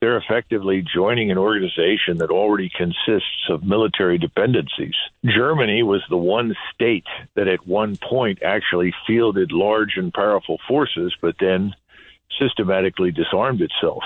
they're 0.00 0.16
effectively 0.16 0.84
joining 0.94 1.30
an 1.30 1.38
organization 1.38 2.18
that 2.18 2.30
already 2.30 2.70
consists 2.74 3.48
of 3.50 3.64
military 3.64 4.18
dependencies. 4.18 4.94
Germany 5.24 5.82
was 5.82 6.02
the 6.08 6.16
one 6.16 6.54
state 6.72 7.06
that 7.34 7.48
at 7.48 7.66
one 7.66 7.96
point 7.96 8.42
actually 8.42 8.94
fielded 9.06 9.50
large 9.50 9.96
and 9.96 10.14
powerful 10.14 10.58
forces, 10.68 11.14
but 11.20 11.34
then 11.40 11.74
systematically 12.38 13.10
disarmed 13.10 13.60
itself, 13.60 14.04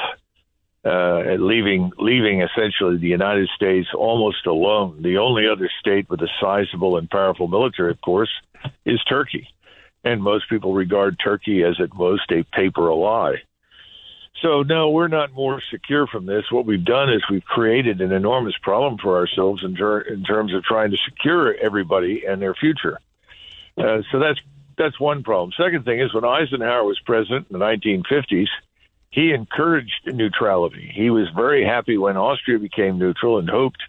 uh, 0.84 1.34
leaving 1.38 1.92
leaving 1.98 2.40
essentially 2.40 2.96
the 2.96 3.08
United 3.08 3.48
States 3.54 3.88
almost 3.94 4.46
alone. 4.46 5.02
The 5.02 5.18
only 5.18 5.46
other 5.46 5.70
state 5.80 6.08
with 6.08 6.22
a 6.22 6.28
sizable 6.40 6.96
and 6.96 7.10
powerful 7.10 7.48
military, 7.48 7.90
of 7.90 8.00
course, 8.00 8.30
is 8.86 9.02
Turkey, 9.04 9.46
and 10.04 10.22
most 10.22 10.48
people 10.48 10.72
regard 10.72 11.18
Turkey 11.22 11.64
as 11.64 11.78
at 11.80 11.94
most 11.94 12.30
a 12.32 12.44
paper 12.44 12.90
ally. 12.90 13.36
So, 14.40 14.62
no, 14.62 14.90
we're 14.90 15.08
not 15.08 15.32
more 15.32 15.62
secure 15.70 16.06
from 16.06 16.26
this. 16.26 16.44
What 16.50 16.66
we've 16.66 16.84
done 16.84 17.12
is 17.12 17.22
we've 17.30 17.44
created 17.44 18.00
an 18.00 18.12
enormous 18.12 18.54
problem 18.62 18.98
for 18.98 19.16
ourselves 19.16 19.62
in, 19.62 19.76
ter- 19.76 20.00
in 20.00 20.24
terms 20.24 20.54
of 20.54 20.64
trying 20.64 20.90
to 20.90 20.96
secure 21.08 21.54
everybody 21.54 22.24
and 22.26 22.40
their 22.40 22.54
future. 22.54 22.98
Uh, 23.76 24.02
so 24.10 24.18
that's 24.18 24.40
that's 24.76 24.98
one 24.98 25.22
problem. 25.22 25.52
Second 25.56 25.84
thing 25.84 26.00
is 26.00 26.14
when 26.14 26.24
Eisenhower 26.24 26.84
was 26.84 26.98
president 27.04 27.46
in 27.50 27.58
the 27.58 27.64
1950s, 27.64 28.48
he 29.10 29.32
encouraged 29.32 30.00
neutrality. 30.06 30.90
He 30.94 31.10
was 31.10 31.28
very 31.36 31.64
happy 31.64 31.98
when 31.98 32.16
Austria 32.16 32.58
became 32.58 32.98
neutral 32.98 33.38
and 33.38 33.48
hoped 33.48 33.82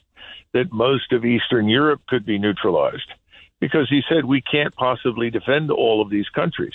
that 0.53 0.71
most 0.71 1.11
of 1.13 1.25
Eastern 1.25 1.67
Europe 1.67 2.01
could 2.07 2.25
be 2.25 2.37
neutralized 2.37 3.11
because 3.59 3.87
he 3.89 4.01
said 4.09 4.25
we 4.25 4.41
can't 4.41 4.75
possibly 4.75 5.29
defend 5.29 5.71
all 5.71 6.01
of 6.01 6.09
these 6.09 6.27
countries. 6.29 6.73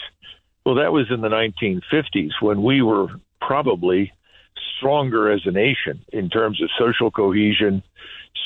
Well, 0.64 0.76
that 0.76 0.92
was 0.92 1.10
in 1.10 1.20
the 1.20 1.28
1950s 1.28 2.32
when 2.40 2.62
we 2.62 2.82
were 2.82 3.08
probably 3.40 4.12
stronger 4.76 5.30
as 5.30 5.42
a 5.44 5.50
nation 5.50 6.04
in 6.12 6.28
terms 6.28 6.62
of 6.62 6.70
social 6.78 7.10
cohesion, 7.10 7.82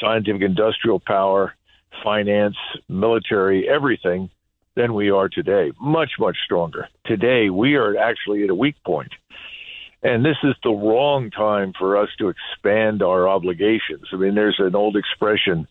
scientific 0.01 0.43
industrial 0.43 1.01
power, 1.01 1.55
finance, 2.03 2.57
military, 2.89 3.69
everything 3.69 4.31
than 4.75 4.95
we 4.95 5.11
are 5.11 5.29
today. 5.29 5.73
Much, 5.81 6.13
much 6.19 6.37
stronger. 6.45 6.89
Today, 7.05 7.51
we 7.51 7.75
are 7.75 7.97
actually 7.97 8.45
at 8.45 8.51
a 8.51 8.55
weak 8.55 8.77
point. 8.85 9.13
And 10.03 10.25
this 10.25 10.39
is 10.43 10.55
the 10.65 10.71
wrong 10.71 11.31
time 11.31 11.73
for 11.79 11.97
us 11.97 12.09
to 12.19 12.29
expand 12.29 13.03
our 13.03 13.29
obligations. 13.29 14.09
I 14.13 14.17
mean, 14.17 14.35
there's 14.35 14.59
an 14.59 14.75
old 14.75 14.97
expression, 14.97 15.69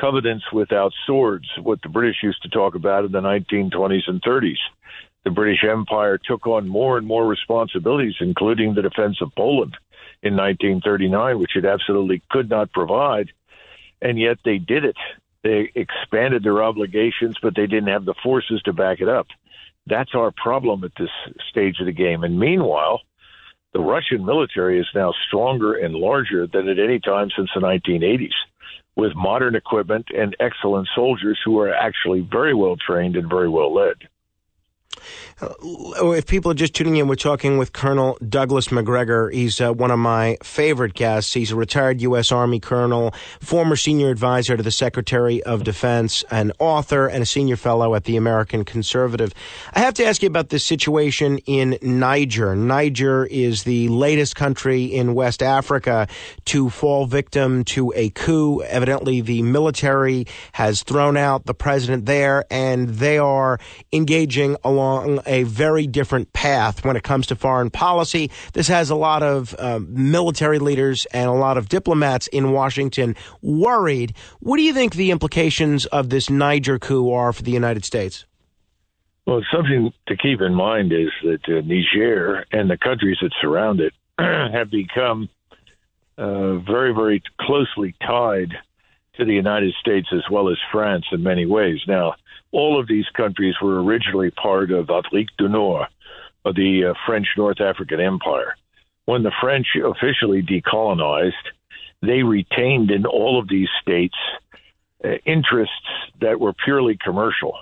covenants 0.00 0.44
without 0.52 0.92
swords, 1.06 1.46
what 1.62 1.80
the 1.82 1.88
British 1.88 2.16
used 2.22 2.42
to 2.42 2.48
talk 2.48 2.74
about 2.74 3.04
in 3.04 3.12
the 3.12 3.20
1920s 3.20 4.08
and 4.08 4.20
30s. 4.22 4.56
The 5.24 5.30
British 5.30 5.64
Empire 5.64 6.18
took 6.18 6.46
on 6.46 6.68
more 6.68 6.98
and 6.98 7.06
more 7.06 7.26
responsibilities, 7.26 8.16
including 8.20 8.74
the 8.74 8.82
defense 8.82 9.20
of 9.20 9.34
Poland 9.36 9.76
in 10.22 10.36
1939, 10.36 11.38
which 11.38 11.56
it 11.56 11.64
absolutely 11.64 12.22
could 12.30 12.50
not 12.50 12.72
provide. 12.72 13.30
And 14.00 14.18
yet 14.18 14.38
they 14.44 14.58
did 14.58 14.84
it. 14.84 14.96
They 15.42 15.70
expanded 15.74 16.42
their 16.42 16.62
obligations, 16.62 17.36
but 17.40 17.54
they 17.54 17.66
didn't 17.66 17.88
have 17.88 18.04
the 18.04 18.14
forces 18.22 18.62
to 18.62 18.72
back 18.72 19.00
it 19.00 19.08
up. 19.08 19.26
That's 19.86 20.14
our 20.14 20.30
problem 20.30 20.84
at 20.84 20.92
this 20.98 21.10
stage 21.50 21.80
of 21.80 21.86
the 21.86 21.92
game. 21.92 22.22
And 22.22 22.38
meanwhile, 22.38 23.00
the 23.72 23.80
Russian 23.80 24.24
military 24.24 24.78
is 24.80 24.86
now 24.94 25.12
stronger 25.26 25.74
and 25.74 25.94
larger 25.94 26.46
than 26.46 26.68
at 26.68 26.78
any 26.78 27.00
time 27.00 27.30
since 27.34 27.50
the 27.54 27.60
1980s, 27.60 28.34
with 28.96 29.16
modern 29.16 29.54
equipment 29.54 30.06
and 30.16 30.36
excellent 30.38 30.88
soldiers 30.94 31.40
who 31.44 31.58
are 31.58 31.74
actually 31.74 32.20
very 32.20 32.54
well 32.54 32.76
trained 32.76 33.16
and 33.16 33.28
very 33.28 33.48
well 33.48 33.74
led. 33.74 33.96
Uh, 35.40 36.12
if 36.12 36.26
people 36.26 36.50
are 36.50 36.54
just 36.54 36.74
tuning 36.74 36.96
in, 36.96 37.08
we're 37.08 37.16
talking 37.16 37.58
with 37.58 37.72
Colonel 37.72 38.16
Douglas 38.28 38.70
Macgregor. 38.70 39.30
He's 39.30 39.60
uh, 39.60 39.72
one 39.72 39.90
of 39.90 39.98
my 39.98 40.36
favorite 40.42 40.94
guests. 40.94 41.34
He's 41.34 41.50
a 41.50 41.56
retired 41.56 42.00
U.S. 42.02 42.30
Army 42.30 42.60
colonel, 42.60 43.12
former 43.40 43.74
senior 43.74 44.10
advisor 44.10 44.56
to 44.56 44.62
the 44.62 44.70
Secretary 44.70 45.42
of 45.42 45.64
Defense, 45.64 46.24
an 46.30 46.52
author, 46.58 47.08
and 47.08 47.22
a 47.22 47.26
senior 47.26 47.56
fellow 47.56 47.94
at 47.94 48.04
the 48.04 48.16
American 48.16 48.64
Conservative. 48.64 49.34
I 49.72 49.80
have 49.80 49.94
to 49.94 50.04
ask 50.04 50.22
you 50.22 50.28
about 50.28 50.50
this 50.50 50.64
situation 50.64 51.38
in 51.38 51.78
Niger. 51.82 52.54
Niger 52.54 53.26
is 53.26 53.64
the 53.64 53.88
latest 53.88 54.36
country 54.36 54.84
in 54.84 55.14
West 55.14 55.42
Africa 55.42 56.06
to 56.46 56.70
fall 56.70 57.06
victim 57.06 57.64
to 57.64 57.92
a 57.96 58.10
coup. 58.10 58.62
Evidently, 58.62 59.20
the 59.20 59.42
military 59.42 60.26
has 60.52 60.82
thrown 60.82 61.16
out 61.16 61.46
the 61.46 61.54
president 61.54 62.06
there, 62.06 62.44
and 62.50 62.88
they 62.90 63.18
are 63.18 63.58
engaging 63.92 64.56
along 64.62 64.81
a 65.26 65.42
very 65.44 65.86
different 65.86 66.32
path 66.32 66.84
when 66.84 66.96
it 66.96 67.02
comes 67.02 67.26
to 67.28 67.36
foreign 67.36 67.70
policy. 67.70 68.30
This 68.52 68.68
has 68.68 68.90
a 68.90 68.94
lot 68.94 69.22
of 69.22 69.54
um, 69.58 69.88
military 69.90 70.58
leaders 70.58 71.06
and 71.12 71.28
a 71.28 71.32
lot 71.32 71.58
of 71.58 71.68
diplomats 71.68 72.26
in 72.28 72.52
Washington 72.52 73.16
worried. 73.40 74.14
What 74.40 74.56
do 74.56 74.62
you 74.62 74.72
think 74.72 74.94
the 74.94 75.10
implications 75.10 75.86
of 75.86 76.10
this 76.10 76.30
Niger 76.30 76.78
coup 76.78 77.10
are 77.12 77.32
for 77.32 77.42
the 77.42 77.52
United 77.52 77.84
States? 77.84 78.24
Well, 79.26 79.42
something 79.52 79.92
to 80.08 80.16
keep 80.16 80.40
in 80.40 80.54
mind 80.54 80.92
is 80.92 81.10
that 81.22 81.40
uh, 81.48 81.60
Niger 81.64 82.44
and 82.50 82.68
the 82.68 82.76
countries 82.76 83.18
that 83.22 83.30
surround 83.40 83.80
it 83.80 83.92
have 84.18 84.70
become 84.70 85.28
uh, 86.18 86.56
very, 86.58 86.92
very 86.92 87.22
closely 87.40 87.94
tied 88.04 88.52
to 89.14 89.24
the 89.24 89.32
United 89.34 89.74
States 89.80 90.08
as 90.12 90.22
well 90.30 90.48
as 90.48 90.56
France 90.70 91.04
in 91.12 91.22
many 91.22 91.46
ways. 91.46 91.80
Now, 91.86 92.14
all 92.52 92.78
of 92.78 92.86
these 92.86 93.08
countries 93.16 93.54
were 93.60 93.82
originally 93.82 94.30
part 94.30 94.70
of 94.70 94.86
Afrique 94.90 95.30
du 95.38 95.48
Nord, 95.48 95.88
of 96.44 96.54
the 96.54 96.86
uh, 96.90 96.94
French 97.06 97.26
North 97.36 97.60
African 97.60 98.00
Empire. 98.00 98.54
When 99.06 99.22
the 99.22 99.32
French 99.40 99.66
officially 99.82 100.42
decolonized, 100.42 101.32
they 102.02 102.22
retained 102.22 102.90
in 102.90 103.06
all 103.06 103.38
of 103.38 103.48
these 103.48 103.68
states 103.80 104.16
uh, 105.04 105.14
interests 105.24 105.74
that 106.20 106.40
were 106.40 106.52
purely 106.52 106.96
commercial. 107.02 107.54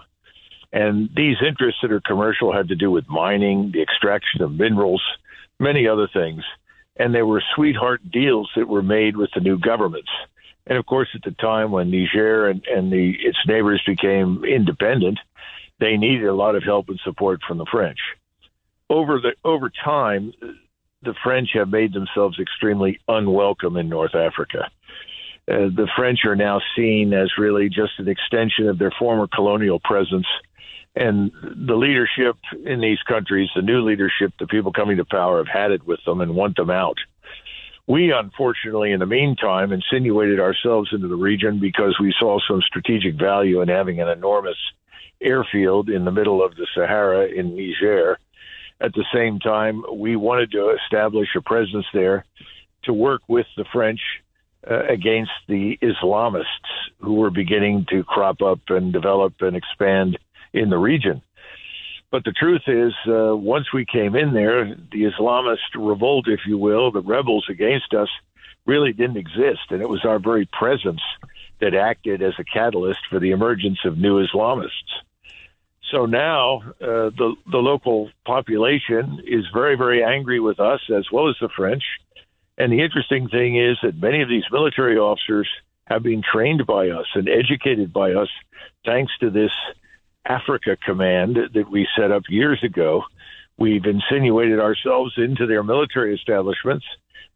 And 0.72 1.10
these 1.16 1.36
interests 1.46 1.80
that 1.82 1.92
are 1.92 2.00
commercial 2.00 2.52
had 2.52 2.68
to 2.68 2.76
do 2.76 2.90
with 2.90 3.08
mining, 3.08 3.70
the 3.72 3.82
extraction 3.82 4.42
of 4.42 4.52
minerals, 4.52 5.02
many 5.58 5.88
other 5.88 6.08
things. 6.12 6.42
And 6.96 7.14
there 7.14 7.26
were 7.26 7.42
sweetheart 7.54 8.00
deals 8.10 8.50
that 8.56 8.68
were 8.68 8.82
made 8.82 9.16
with 9.16 9.30
the 9.34 9.40
new 9.40 9.58
governments. 9.58 10.10
And 10.70 10.78
of 10.78 10.86
course, 10.86 11.08
at 11.16 11.22
the 11.22 11.32
time 11.32 11.72
when 11.72 11.90
Niger 11.90 12.48
and, 12.48 12.64
and 12.64 12.92
the, 12.92 13.10
its 13.20 13.38
neighbors 13.46 13.82
became 13.84 14.44
independent, 14.44 15.18
they 15.80 15.96
needed 15.96 16.28
a 16.28 16.34
lot 16.34 16.54
of 16.54 16.62
help 16.62 16.88
and 16.88 17.00
support 17.04 17.40
from 17.46 17.58
the 17.58 17.66
French. 17.66 17.98
Over 18.88 19.20
the 19.20 19.32
over 19.44 19.68
time, 19.68 20.32
the 21.02 21.14
French 21.24 21.50
have 21.54 21.70
made 21.70 21.92
themselves 21.92 22.38
extremely 22.38 23.00
unwelcome 23.08 23.76
in 23.76 23.88
North 23.88 24.14
Africa. 24.14 24.70
Uh, 25.48 25.66
the 25.74 25.88
French 25.96 26.20
are 26.24 26.36
now 26.36 26.60
seen 26.76 27.12
as 27.12 27.30
really 27.36 27.68
just 27.68 27.98
an 27.98 28.08
extension 28.08 28.68
of 28.68 28.78
their 28.78 28.92
former 28.96 29.26
colonial 29.26 29.80
presence. 29.80 30.26
And 30.94 31.32
the 31.42 31.76
leadership 31.76 32.36
in 32.64 32.80
these 32.80 33.02
countries, 33.02 33.48
the 33.56 33.62
new 33.62 33.80
leadership, 33.80 34.32
the 34.38 34.46
people 34.46 34.72
coming 34.72 34.98
to 34.98 35.04
power, 35.04 35.38
have 35.38 35.48
had 35.48 35.70
it 35.72 35.84
with 35.86 36.00
them 36.04 36.20
and 36.20 36.34
want 36.34 36.56
them 36.56 36.70
out. 36.70 36.98
We, 37.90 38.12
unfortunately, 38.12 38.92
in 38.92 39.00
the 39.00 39.06
meantime, 39.06 39.72
insinuated 39.72 40.38
ourselves 40.38 40.90
into 40.92 41.08
the 41.08 41.16
region 41.16 41.58
because 41.58 41.98
we 42.00 42.14
saw 42.20 42.38
some 42.46 42.62
strategic 42.62 43.16
value 43.16 43.62
in 43.62 43.68
having 43.68 44.00
an 44.00 44.06
enormous 44.06 44.58
airfield 45.20 45.90
in 45.90 46.04
the 46.04 46.12
middle 46.12 46.40
of 46.40 46.54
the 46.54 46.68
Sahara 46.72 47.26
in 47.26 47.56
Niger. 47.56 48.16
At 48.80 48.94
the 48.94 49.04
same 49.12 49.40
time, 49.40 49.82
we 49.92 50.14
wanted 50.14 50.52
to 50.52 50.70
establish 50.70 51.30
a 51.36 51.40
presence 51.40 51.84
there 51.92 52.24
to 52.84 52.92
work 52.92 53.22
with 53.26 53.46
the 53.56 53.64
French 53.72 54.00
uh, 54.70 54.84
against 54.84 55.32
the 55.48 55.76
Islamists 55.82 56.44
who 57.00 57.14
were 57.14 57.30
beginning 57.30 57.86
to 57.90 58.04
crop 58.04 58.40
up 58.40 58.60
and 58.68 58.92
develop 58.92 59.34
and 59.40 59.56
expand 59.56 60.16
in 60.52 60.70
the 60.70 60.78
region. 60.78 61.22
But 62.10 62.24
the 62.24 62.32
truth 62.32 62.62
is, 62.66 62.92
uh, 63.06 63.36
once 63.36 63.72
we 63.72 63.84
came 63.84 64.16
in 64.16 64.32
there, 64.32 64.74
the 64.74 65.04
Islamist 65.04 65.58
revolt, 65.76 66.26
if 66.28 66.40
you 66.46 66.58
will, 66.58 66.90
the 66.90 67.02
rebels 67.02 67.46
against 67.48 67.94
us, 67.94 68.08
really 68.66 68.92
didn't 68.92 69.16
exist. 69.16 69.70
And 69.70 69.80
it 69.80 69.88
was 69.88 70.04
our 70.04 70.18
very 70.18 70.46
presence 70.46 71.00
that 71.60 71.74
acted 71.74 72.22
as 72.22 72.34
a 72.38 72.44
catalyst 72.44 73.00
for 73.08 73.20
the 73.20 73.30
emergence 73.30 73.78
of 73.84 73.96
new 73.96 74.24
Islamists. 74.24 74.70
So 75.90 76.06
now 76.06 76.62
uh, 76.80 77.10
the, 77.10 77.34
the 77.50 77.58
local 77.58 78.10
population 78.24 79.22
is 79.26 79.44
very, 79.52 79.76
very 79.76 80.02
angry 80.04 80.40
with 80.40 80.60
us 80.60 80.80
as 80.94 81.06
well 81.12 81.28
as 81.28 81.36
the 81.40 81.48
French. 81.48 81.82
And 82.58 82.72
the 82.72 82.82
interesting 82.82 83.28
thing 83.28 83.56
is 83.56 83.76
that 83.82 84.00
many 84.00 84.22
of 84.22 84.28
these 84.28 84.44
military 84.52 84.98
officers 84.98 85.48
have 85.86 86.02
been 86.02 86.22
trained 86.22 86.66
by 86.66 86.90
us 86.90 87.06
and 87.14 87.28
educated 87.28 87.92
by 87.92 88.12
us 88.12 88.28
thanks 88.84 89.12
to 89.20 89.30
this 89.30 89.50
Africa 90.24 90.76
Command 90.84 91.38
that 91.54 91.70
we 91.70 91.86
set 91.96 92.10
up 92.10 92.22
years 92.28 92.62
ago. 92.62 93.02
We've 93.58 93.84
insinuated 93.84 94.58
ourselves 94.58 95.14
into 95.16 95.46
their 95.46 95.62
military 95.62 96.14
establishments, 96.14 96.84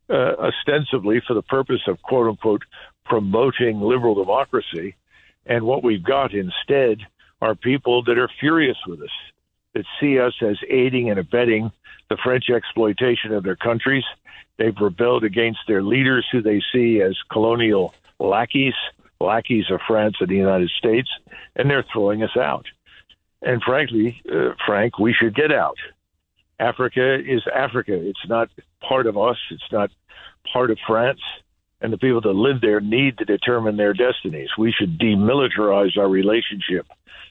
uh, 0.09 0.35
ostensibly 0.39 1.21
for 1.27 1.35
the 1.35 1.43
purpose 1.43 1.83
of 1.87 2.01
quote 2.03 2.29
unquote 2.29 2.63
promoting 3.05 3.81
liberal 3.81 4.15
democracy. 4.15 4.97
And 5.47 5.65
what 5.65 5.83
we've 5.83 6.05
got 6.05 6.33
instead 6.33 6.99
are 7.41 7.55
people 7.55 8.03
that 8.05 8.19
are 8.19 8.31
furious 8.41 8.79
with 8.87 9.03
us, 9.03 9.11
that 9.75 9.85
see 10.01 10.19
us 10.19 10.35
as 10.41 10.57
aiding 10.69 11.11
and 11.11 11.19
abetting 11.19 11.71
the 12.09 12.17
French 12.23 12.49
exploitation 12.49 13.33
of 13.33 13.43
their 13.43 13.57
countries. 13.57 14.05
They've 14.57 14.77
rebelled 14.81 15.25
against 15.25 15.61
their 15.67 15.83
leaders, 15.83 16.27
who 16.31 16.41
they 16.41 16.63
see 16.73 17.03
as 17.03 17.17
colonial 17.31 17.93
lackeys, 18.19 18.75
lackeys 19.21 19.67
of 19.71 19.81
France 19.87 20.17
and 20.21 20.29
the 20.29 20.37
United 20.37 20.71
States, 20.79 21.09
and 21.57 21.71
they're 21.71 21.85
throwing 21.93 22.23
us 22.23 22.37
out. 22.37 22.67
And 23.43 23.63
frankly, 23.63 24.21
uh, 24.31 24.55
Frank, 24.67 24.99
we 24.99 25.13
should 25.13 25.35
get 25.35 25.53
out. 25.53 25.77
Africa 26.59 27.19
is 27.19 27.43
Africa. 27.55 27.93
It's 27.95 28.27
not 28.29 28.49
part 28.87 29.07
of 29.07 29.19
us. 29.19 29.37
It's 29.51 29.73
not 29.73 29.91
part 30.53 30.71
of 30.71 30.79
France. 30.87 31.21
And 31.81 31.93
the 31.93 31.99
people 31.99 32.23
that 32.23 32.33
live 32.33 32.61
there 32.61 32.81
need 32.81 33.19
to 33.19 33.25
determine 33.25 33.77
their 33.77 33.93
destinies. 33.93 34.49
We 34.57 34.73
should 34.73 34.99
demilitarize 34.99 35.99
our 35.99 36.09
relationship 36.09 36.87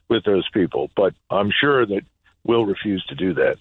with 0.09 0.23
those 0.25 0.47
people. 0.53 0.91
But 0.95 1.15
I'm 1.31 1.51
sure 1.59 1.85
that 1.85 2.01
will 2.43 2.65
refuse 2.65 3.03
to 3.05 3.15
do 3.15 3.33
that. 3.35 3.57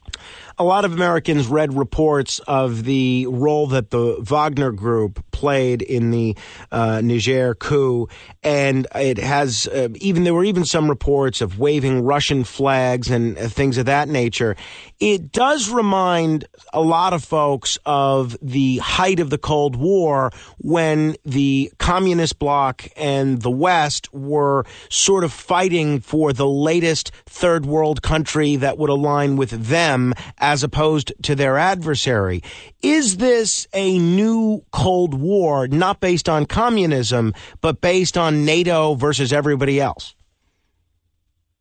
A 0.59 0.65
lot 0.65 0.85
of 0.85 0.93
Americans 0.93 1.47
read 1.47 1.73
reports 1.73 2.41
of 2.41 2.85
the 2.85 3.27
role 3.29 3.69
that 3.69 3.91
the 3.91 4.17
Wagner 4.21 4.73
Group 4.73 5.25
played 5.43 5.83
in 5.83 6.13
the 6.13 6.37
uh, 6.71 7.01
Niger 7.01 7.57
coup, 7.57 8.07
and 8.45 8.87
it 8.95 9.19
has 9.19 9.67
uh, 9.67 9.89
even 9.97 10.23
there 10.23 10.35
were 10.35 10.45
even 10.45 10.65
some 10.65 10.89
reports 10.89 11.41
of 11.41 11.59
waving 11.59 12.05
Russian 12.05 12.45
flags 12.45 13.11
and 13.11 13.37
uh, 13.37 13.49
things 13.49 13.77
of 13.77 13.87
that 13.87 14.09
nature. 14.09 14.55
It 15.01 15.33
does 15.33 15.69
remind 15.69 16.45
a 16.73 16.81
lot 16.81 17.13
of 17.13 17.25
folks 17.25 17.77
of 17.85 18.37
the 18.41 18.79
height 18.79 19.19
of 19.19 19.31
the 19.31 19.39
Cold 19.39 19.75
War 19.75 20.31
when 20.59 21.17
the 21.25 21.73
communist 21.79 22.39
bloc 22.39 22.87
and 22.97 23.43
the 23.43 23.51
West 23.51 24.15
were 24.15 24.65
sort 24.91 25.25
of 25.25 25.33
fighting 25.33 25.99
for 25.99 26.33
the 26.33 26.47
latest 26.47 27.11
third 27.27 27.67
world 27.67 28.01
country 28.01 28.55
that 28.55 28.79
would 28.79 28.91
align 28.91 29.35
with 29.35 29.51
them 29.51 30.15
as 30.39 30.63
opposed 30.63 31.13
to 31.25 31.35
their 31.35 31.59
adversary. 31.59 32.45
Is 32.81 33.17
this 33.17 33.67
a 33.73 33.99
new 33.99 34.65
Cold 34.71 35.15
War, 35.15 35.32
not 35.67 36.01
based 36.01 36.29
on 36.29 36.47
communism, 36.47 37.35
but 37.61 37.81
based 37.81 38.17
on 38.17 38.45
NATO 38.45 38.95
versus 38.95 39.33
everybody 39.33 39.81
else? 39.81 40.15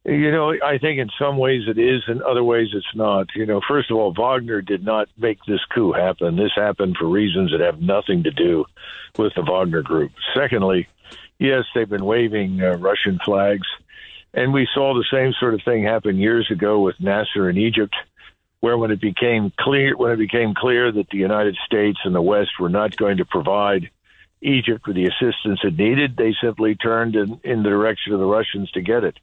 You 0.04 0.32
know, 0.32 0.52
I 0.66 0.80
think 0.80 0.98
in 0.98 1.10
some 1.20 1.38
ways 1.38 1.62
it 1.68 1.78
is, 1.78 2.02
in 2.08 2.24
other 2.24 2.44
ways 2.44 2.70
it's 2.74 2.96
not. 2.96 3.28
You 3.36 3.46
know, 3.46 3.62
first 3.68 3.92
of 3.92 3.98
all, 3.98 4.12
Wagner 4.12 4.62
did 4.62 4.84
not 4.84 5.08
make 5.16 5.38
this 5.48 5.60
coup 5.74 5.92
happen. 5.92 6.36
This 6.36 6.52
happened 6.56 6.98
for 7.00 7.08
reasons 7.08 7.52
that 7.52 7.60
have 7.60 7.82
nothing 7.82 8.24
to 8.24 8.32
do 8.32 8.66
with 9.18 9.34
the 9.36 9.44
Wagner 9.44 9.84
group. 9.84 10.12
Secondly, 10.36 10.88
yes, 11.38 11.66
they've 11.76 11.88
been 11.88 12.06
waving 12.06 12.62
uh, 12.62 12.78
Russian 12.78 13.20
flags, 13.24 13.68
and 14.34 14.52
we 14.52 14.68
saw 14.74 14.96
the 14.96 15.06
same 15.12 15.34
sort 15.40 15.54
of 15.54 15.62
thing 15.64 15.84
happen 15.84 16.18
years 16.18 16.50
ago 16.50 16.80
with 16.80 16.96
Nasser 17.00 17.48
in 17.48 17.58
Egypt, 17.58 17.94
where 18.62 18.78
when 18.78 18.92
it 18.92 19.02
became 19.02 19.52
clear 19.60 19.98
when 19.98 20.12
it 20.12 20.18
became 20.18 20.54
clear 20.54 20.92
that 20.92 21.10
the 21.10 21.18
United 21.18 21.58
States 21.66 22.00
and 22.06 22.16
the 22.16 22.22
West 22.22 22.52
were 22.60 22.70
not 22.70 22.96
going 22.96 23.18
to 23.18 23.26
provide 23.26 23.90
Egypt 24.42 24.88
with 24.88 24.96
the 24.96 25.06
assistance 25.08 25.60
it 25.64 25.78
needed, 25.78 26.16
they 26.16 26.34
simply 26.42 26.74
turned 26.76 27.16
in, 27.16 27.40
in 27.44 27.62
the 27.64 27.70
direction 27.70 28.14
of 28.14 28.20
the 28.20 28.26
Russians 28.26 28.72
to 28.72 28.82
get 28.82 29.04
it. 29.04 29.18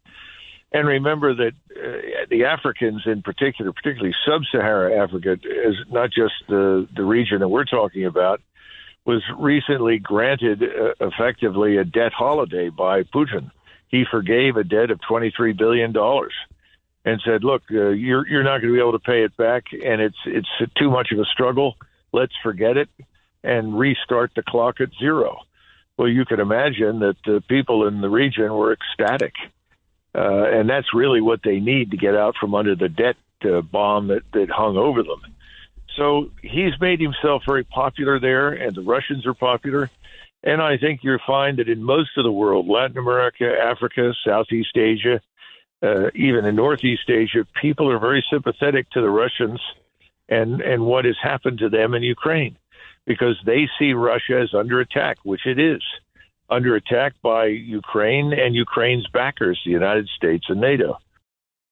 And 0.71 0.87
remember 0.87 1.35
that 1.35 1.55
uh, 1.75 2.27
the 2.29 2.45
Africans, 2.45 3.03
in 3.07 3.23
particular, 3.23 3.73
particularly 3.73 4.15
sub-Saharan 4.27 5.01
Africa, 5.01 5.33
is 5.43 5.77
not 5.91 6.11
just 6.11 6.35
the 6.49 6.87
the 6.95 7.05
region 7.05 7.41
that 7.41 7.49
we're 7.49 7.65
talking 7.65 8.05
about, 8.05 8.43
was 9.07 9.23
recently 9.39 9.99
granted 9.99 10.63
uh, 10.63 10.93
effectively 11.01 11.79
a 11.79 11.85
debt 11.85 12.13
holiday 12.13 12.69
by 12.69 13.03
Putin. 13.05 13.51
He 13.89 14.05
forgave 14.11 14.57
a 14.57 14.65
debt 14.65 14.91
of 14.91 15.01
twenty 15.01 15.33
three 15.35 15.55
billion 15.55 15.93
dollars, 15.93 16.35
and 17.05 17.21
said, 17.25 17.45
"Look, 17.45 17.63
uh, 17.71 17.89
you're 17.89 18.27
you're 18.27 18.43
not 18.43 18.61
going 18.61 18.73
to 18.73 18.75
be 18.75 18.81
able 18.81 18.93
to 18.93 18.99
pay 18.99 19.25
it 19.25 19.37
back, 19.37 19.65
and 19.73 20.01
it's 20.01 20.19
it's 20.27 20.49
too 20.77 20.91
much 20.91 21.13
of 21.13 21.19
a 21.19 21.25
struggle. 21.25 21.77
Let's 22.13 22.35
forget 22.43 22.77
it 22.77 22.89
and 23.43 23.79
restart 23.79 24.33
the 24.35 24.43
clock 24.43 24.81
at 24.81 24.89
zero." 24.99 25.39
Well, 25.97 26.09
you 26.09 26.25
can 26.25 26.39
imagine 26.39 27.01
that 27.01 27.17
the 27.25 27.43
people 27.49 27.89
in 27.89 28.01
the 28.01 28.09
region 28.09 28.53
were 28.53 28.73
ecstatic 28.73 29.33
uh, 30.15 30.45
and 30.51 30.69
that's 30.69 30.95
really 30.95 31.21
what 31.21 31.41
they 31.45 31.61
need 31.61 31.91
to 31.91 31.97
get 31.97 32.15
out 32.15 32.35
from 32.41 32.55
under 32.55 32.75
the 32.75 32.89
debt 32.89 33.17
uh, 33.45 33.61
bomb 33.61 34.09
that, 34.09 34.23
that 34.33 34.51
hung 34.51 34.77
over 34.77 35.03
them. 35.03 35.21
So 35.97 36.31
he's 36.43 36.79
made 36.81 37.01
himself 37.01 37.43
very 37.47 37.65
popular 37.65 38.19
there, 38.19 38.51
and 38.53 38.75
the 38.75 38.83
Russians 38.83 39.27
are 39.27 39.35
popular. 39.35 39.91
And 40.43 40.63
I 40.63 40.79
think 40.79 41.01
you'll 41.03 41.19
find 41.27 41.59
that 41.59 41.69
in 41.69 41.83
most 41.83 42.11
of 42.17 42.25
the 42.25 42.33
world, 42.33 42.69
Latin 42.69 42.99
America, 42.99 43.53
Africa, 43.61 44.13
Southeast 44.25 44.77
Asia, 44.77 45.21
uh, 45.83 46.11
even 46.15 46.45
in 46.45 46.57
Northeast 46.57 47.09
Asia, 47.09 47.47
people 47.61 47.91
are 47.91 47.99
very 47.99 48.25
sympathetic 48.31 48.91
to 48.91 49.01
the 49.01 49.11
Russians 49.11 49.61
and, 50.29 50.61
and 50.61 50.85
what 50.85 51.05
has 51.05 51.17
happened 51.23 51.59
to 51.59 51.69
them 51.69 51.95
in 51.95 52.03
Ukraine 52.03 52.57
because 53.07 53.41
they 53.47 53.69
see 53.79 53.93
Russia 53.93 54.41
as 54.43 54.55
under 54.55 54.81
attack, 54.81 55.19
which 55.23 55.47
it 55.47 55.59
is 55.59 55.83
under 56.51 56.77
attack 56.77 57.15
by 57.23 57.47
Ukraine 57.47 58.33
and 58.33 58.55
Ukraine's 58.55 59.07
backers, 59.13 59.61
the 59.65 59.71
United 59.71 60.09
States 60.17 60.47
and 60.49 60.61
NATO. 60.61 60.99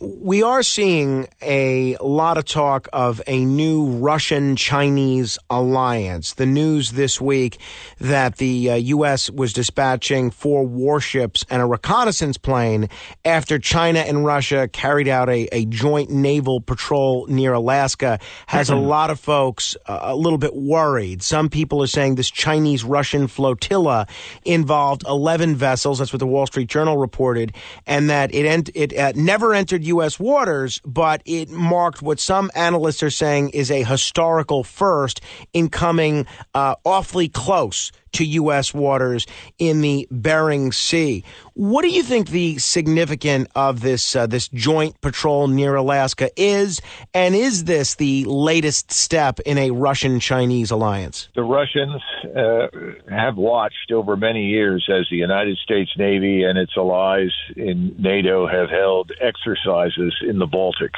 We 0.00 0.42
are 0.42 0.62
seeing 0.62 1.28
a 1.42 1.98
lot 2.00 2.38
of 2.38 2.46
talk 2.46 2.88
of 2.94 3.20
a 3.26 3.44
new 3.44 3.84
Russian 3.98 4.56
Chinese 4.56 5.38
alliance. 5.50 6.32
The 6.32 6.46
news 6.46 6.92
this 6.92 7.20
week 7.20 7.58
that 8.00 8.36
the 8.38 8.70
uh, 8.70 8.74
U.S. 8.76 9.30
was 9.30 9.52
dispatching 9.52 10.30
four 10.30 10.64
warships 10.64 11.44
and 11.50 11.60
a 11.60 11.66
reconnaissance 11.66 12.38
plane 12.38 12.88
after 13.22 13.58
China 13.58 13.98
and 13.98 14.24
Russia 14.24 14.66
carried 14.66 15.08
out 15.08 15.28
a, 15.28 15.46
a 15.52 15.66
joint 15.66 16.08
naval 16.08 16.62
patrol 16.62 17.26
near 17.26 17.52
Alaska 17.52 18.18
has 18.46 18.70
a 18.70 18.76
lot 18.92 19.10
of 19.10 19.20
folks 19.20 19.76
uh, 19.86 19.98
a 20.04 20.16
little 20.16 20.38
bit 20.38 20.54
worried. 20.54 21.22
Some 21.22 21.50
people 21.50 21.82
are 21.82 21.86
saying 21.86 22.14
this 22.14 22.30
Chinese 22.30 22.82
Russian 22.82 23.26
flotilla 23.26 24.06
involved 24.46 25.04
11 25.06 25.54
vessels. 25.54 25.98
That's 25.98 26.14
what 26.14 26.20
the 26.20 26.26
Wall 26.26 26.46
Street 26.46 26.70
Journal 26.70 26.96
reported, 26.96 27.54
and 27.86 28.08
that 28.08 28.34
it, 28.34 28.46
ent- 28.46 28.70
it 28.74 28.96
uh, 28.96 29.12
never 29.14 29.52
entered 29.52 29.81
U.S. 29.82 30.18
waters, 30.18 30.80
but 30.84 31.22
it 31.24 31.50
marked 31.50 32.02
what 32.02 32.20
some 32.20 32.50
analysts 32.54 33.02
are 33.02 33.10
saying 33.10 33.50
is 33.50 33.70
a 33.70 33.82
historical 33.82 34.64
first 34.64 35.20
in 35.52 35.68
coming 35.68 36.26
uh, 36.54 36.74
awfully 36.84 37.28
close 37.28 37.92
to 38.12 38.24
U.S. 38.24 38.72
waters 38.72 39.26
in 39.58 39.80
the 39.80 40.06
Bering 40.10 40.72
Sea. 40.72 41.24
What 41.54 41.82
do 41.82 41.88
you 41.88 42.02
think 42.02 42.28
the 42.28 42.58
significance 42.58 43.48
of 43.54 43.80
this 43.80 44.16
uh, 44.16 44.26
this 44.26 44.48
joint 44.48 45.00
patrol 45.00 45.48
near 45.48 45.74
Alaska 45.74 46.30
is, 46.36 46.80
and 47.12 47.34
is 47.34 47.64
this 47.64 47.94
the 47.96 48.24
latest 48.24 48.92
step 48.92 49.40
in 49.40 49.58
a 49.58 49.70
Russian-Chinese 49.70 50.70
alliance? 50.70 51.28
The 51.34 51.42
Russians 51.42 52.02
uh, 52.36 52.68
have 53.14 53.36
watched 53.36 53.92
over 53.92 54.16
many 54.16 54.46
years 54.46 54.88
as 54.90 55.06
the 55.10 55.16
United 55.16 55.58
States 55.58 55.90
Navy 55.98 56.44
and 56.44 56.58
its 56.58 56.72
allies 56.76 57.32
in 57.56 57.94
NATO 57.98 58.46
have 58.46 58.70
held 58.70 59.12
exercises 59.20 60.14
in 60.26 60.38
the 60.38 60.46
Baltic 60.46 60.92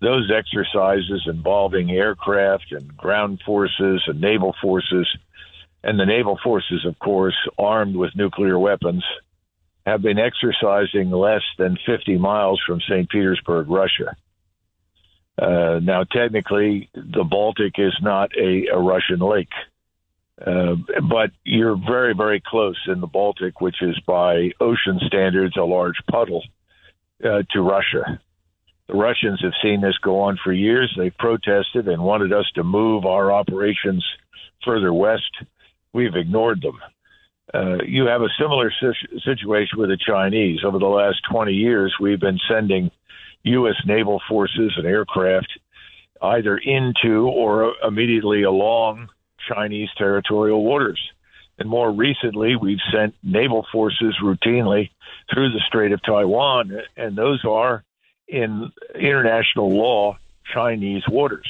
those 0.00 0.30
exercises 0.34 1.24
involving 1.26 1.90
aircraft 1.90 2.72
and 2.72 2.96
ground 2.96 3.40
forces 3.44 4.02
and 4.06 4.20
naval 4.20 4.54
forces 4.60 5.06
and 5.82 5.98
the 5.98 6.06
naval 6.06 6.38
forces, 6.42 6.84
of 6.86 6.98
course, 6.98 7.36
armed 7.58 7.96
with 7.96 8.16
nuclear 8.16 8.58
weapons, 8.58 9.04
have 9.86 10.02
been 10.02 10.18
exercising 10.18 11.10
less 11.10 11.42
than 11.58 11.78
50 11.86 12.18
miles 12.18 12.60
from 12.66 12.80
St. 12.80 13.08
Petersburg, 13.08 13.68
Russia. 13.68 14.14
Uh, 15.40 15.80
now, 15.82 16.04
technically, 16.04 16.90
the 16.94 17.24
Baltic 17.24 17.74
is 17.78 17.96
not 18.02 18.30
a, 18.36 18.66
a 18.66 18.78
Russian 18.78 19.20
lake, 19.20 19.52
uh, 20.46 20.74
but 21.08 21.30
you're 21.44 21.76
very, 21.76 22.14
very 22.14 22.42
close 22.44 22.78
in 22.88 23.00
the 23.00 23.06
Baltic, 23.06 23.60
which 23.60 23.80
is 23.80 23.98
by 24.06 24.50
ocean 24.60 25.00
standards 25.06 25.56
a 25.56 25.62
large 25.62 25.96
puddle 26.10 26.44
uh, 27.24 27.42
to 27.52 27.62
Russia. 27.62 28.20
The 28.88 28.96
Russians 28.96 29.40
have 29.42 29.52
seen 29.62 29.80
this 29.80 29.96
go 29.98 30.20
on 30.20 30.38
for 30.42 30.52
years. 30.52 30.92
They 30.98 31.10
protested 31.10 31.88
and 31.88 32.02
wanted 32.02 32.32
us 32.32 32.50
to 32.56 32.64
move 32.64 33.06
our 33.06 33.32
operations 33.32 34.04
further 34.64 34.92
west 34.92 35.30
we've 35.92 36.14
ignored 36.14 36.62
them. 36.62 36.78
Uh, 37.52 37.82
you 37.84 38.06
have 38.06 38.22
a 38.22 38.28
similar 38.38 38.72
situation 39.24 39.78
with 39.78 39.90
the 39.90 39.98
Chinese. 39.98 40.60
Over 40.64 40.78
the 40.78 40.86
last 40.86 41.18
20 41.30 41.52
years, 41.52 41.94
we've 42.00 42.20
been 42.20 42.38
sending 42.48 42.90
U.S. 43.42 43.74
naval 43.86 44.20
forces 44.28 44.72
and 44.76 44.86
aircraft 44.86 45.48
either 46.22 46.58
into 46.58 47.28
or 47.28 47.74
immediately 47.82 48.42
along 48.42 49.08
Chinese 49.48 49.88
territorial 49.96 50.62
waters. 50.62 51.00
And 51.58 51.68
more 51.68 51.90
recently, 51.90 52.56
we've 52.56 52.78
sent 52.92 53.14
naval 53.22 53.66
forces 53.72 54.14
routinely 54.22 54.90
through 55.32 55.50
the 55.50 55.60
Strait 55.66 55.92
of 55.92 56.02
Taiwan, 56.02 56.80
and 56.96 57.16
those 57.16 57.44
are 57.44 57.84
in 58.28 58.70
international 58.94 59.70
law 59.70 60.18
Chinese 60.54 61.02
waters. 61.08 61.46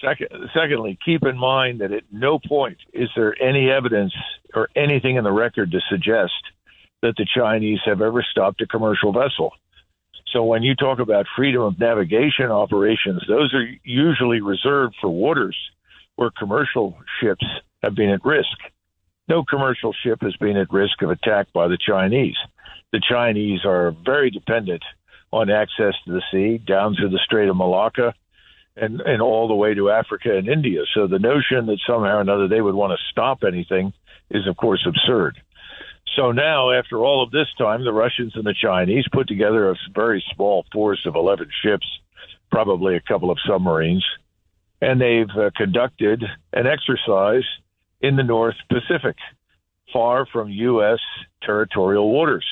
Second, 0.00 0.28
secondly, 0.54 0.98
keep 1.04 1.24
in 1.24 1.36
mind 1.36 1.80
that 1.80 1.92
at 1.92 2.04
no 2.10 2.38
point 2.38 2.78
is 2.92 3.08
there 3.14 3.40
any 3.42 3.70
evidence 3.70 4.14
or 4.54 4.68
anything 4.74 5.16
in 5.16 5.24
the 5.24 5.32
record 5.32 5.70
to 5.72 5.80
suggest 5.90 6.32
that 7.02 7.14
the 7.16 7.26
Chinese 7.34 7.80
have 7.84 8.00
ever 8.00 8.22
stopped 8.22 8.60
a 8.60 8.66
commercial 8.66 9.12
vessel. 9.12 9.52
So 10.32 10.44
when 10.44 10.62
you 10.62 10.74
talk 10.74 11.00
about 11.00 11.26
freedom 11.36 11.62
of 11.62 11.78
navigation 11.78 12.46
operations, 12.46 13.22
those 13.28 13.52
are 13.52 13.66
usually 13.84 14.40
reserved 14.40 14.94
for 15.00 15.10
waters 15.10 15.56
where 16.16 16.30
commercial 16.38 16.96
ships 17.20 17.44
have 17.82 17.94
been 17.94 18.10
at 18.10 18.24
risk. 18.24 18.46
No 19.28 19.44
commercial 19.44 19.92
ship 20.04 20.20
has 20.22 20.36
been 20.36 20.56
at 20.56 20.72
risk 20.72 21.02
of 21.02 21.10
attack 21.10 21.48
by 21.52 21.68
the 21.68 21.78
Chinese. 21.78 22.36
The 22.92 23.00
Chinese 23.06 23.64
are 23.64 23.94
very 24.04 24.30
dependent 24.30 24.82
on 25.32 25.50
access 25.50 25.94
to 26.04 26.12
the 26.12 26.22
sea 26.30 26.58
down 26.58 26.94
through 26.94 27.10
the 27.10 27.20
Strait 27.24 27.48
of 27.48 27.56
Malacca 27.56 28.14
and, 28.76 29.00
and 29.00 29.20
all 29.20 29.48
the 29.48 29.54
way 29.54 29.74
to 29.74 29.90
Africa 29.90 30.36
and 30.36 30.48
India. 30.48 30.82
So 30.94 31.06
the 31.06 31.18
notion 31.18 31.66
that 31.66 31.78
somehow 31.86 32.16
or 32.16 32.20
another 32.20 32.48
they 32.48 32.60
would 32.60 32.74
want 32.74 32.92
to 32.92 33.10
stop 33.10 33.44
anything 33.46 33.92
is, 34.30 34.46
of 34.46 34.56
course, 34.56 34.86
absurd. 34.86 35.40
So 36.16 36.32
now, 36.32 36.72
after 36.72 36.98
all 36.98 37.22
of 37.22 37.30
this 37.30 37.46
time, 37.56 37.84
the 37.84 37.92
Russians 37.92 38.32
and 38.34 38.44
the 38.44 38.54
Chinese 38.60 39.04
put 39.12 39.28
together 39.28 39.70
a 39.70 39.76
very 39.94 40.24
small 40.34 40.64
force 40.72 41.06
of 41.06 41.14
11 41.14 41.48
ships, 41.62 41.86
probably 42.50 42.96
a 42.96 43.00
couple 43.00 43.30
of 43.30 43.38
submarines, 43.46 44.04
and 44.80 45.00
they've 45.00 45.30
uh, 45.36 45.50
conducted 45.56 46.24
an 46.52 46.66
exercise 46.66 47.44
in 48.00 48.16
the 48.16 48.22
North 48.22 48.56
Pacific, 48.68 49.16
far 49.92 50.26
from 50.26 50.48
U.S. 50.48 50.98
territorial 51.42 52.10
waters, 52.10 52.46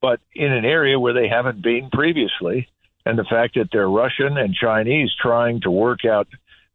but 0.00 0.20
in 0.34 0.52
an 0.52 0.64
area 0.64 0.98
where 0.98 1.12
they 1.12 1.28
haven't 1.28 1.62
been 1.62 1.90
previously. 1.92 2.68
And 3.06 3.18
the 3.18 3.24
fact 3.24 3.54
that 3.54 3.68
they're 3.70 3.88
Russian 3.88 4.38
and 4.38 4.54
Chinese 4.54 5.10
trying 5.20 5.60
to 5.62 5.70
work 5.70 6.04
out 6.04 6.28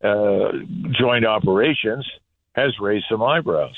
uh, 0.04 0.52
joint 0.92 1.26
operations 1.26 2.10
has 2.54 2.80
raised 2.80 3.06
some 3.10 3.22
eyebrows. 3.22 3.76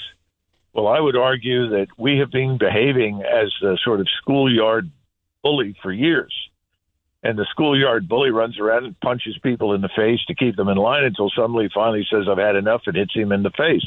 Well, 0.73 0.87
I 0.87 0.99
would 0.99 1.15
argue 1.15 1.69
that 1.69 1.87
we 1.97 2.17
have 2.19 2.31
been 2.31 2.57
behaving 2.57 3.23
as 3.23 3.51
a 3.63 3.77
sort 3.83 3.99
of 3.99 4.07
schoolyard 4.21 4.89
bully 5.43 5.75
for 5.81 5.91
years. 5.91 6.33
And 7.23 7.37
the 7.37 7.45
schoolyard 7.51 8.07
bully 8.07 8.31
runs 8.31 8.59
around 8.59 8.85
and 8.85 8.99
punches 8.99 9.37
people 9.43 9.73
in 9.73 9.81
the 9.81 9.89
face 9.95 10.19
to 10.27 10.35
keep 10.35 10.55
them 10.55 10.69
in 10.69 10.77
line 10.77 11.03
until 11.03 11.29
somebody 11.29 11.69
finally 11.73 12.05
says, 12.09 12.25
I've 12.29 12.37
had 12.37 12.55
enough 12.55 12.81
and 12.87 12.95
hits 12.95 13.13
him 13.13 13.31
in 13.31 13.43
the 13.43 13.51
face. 13.51 13.85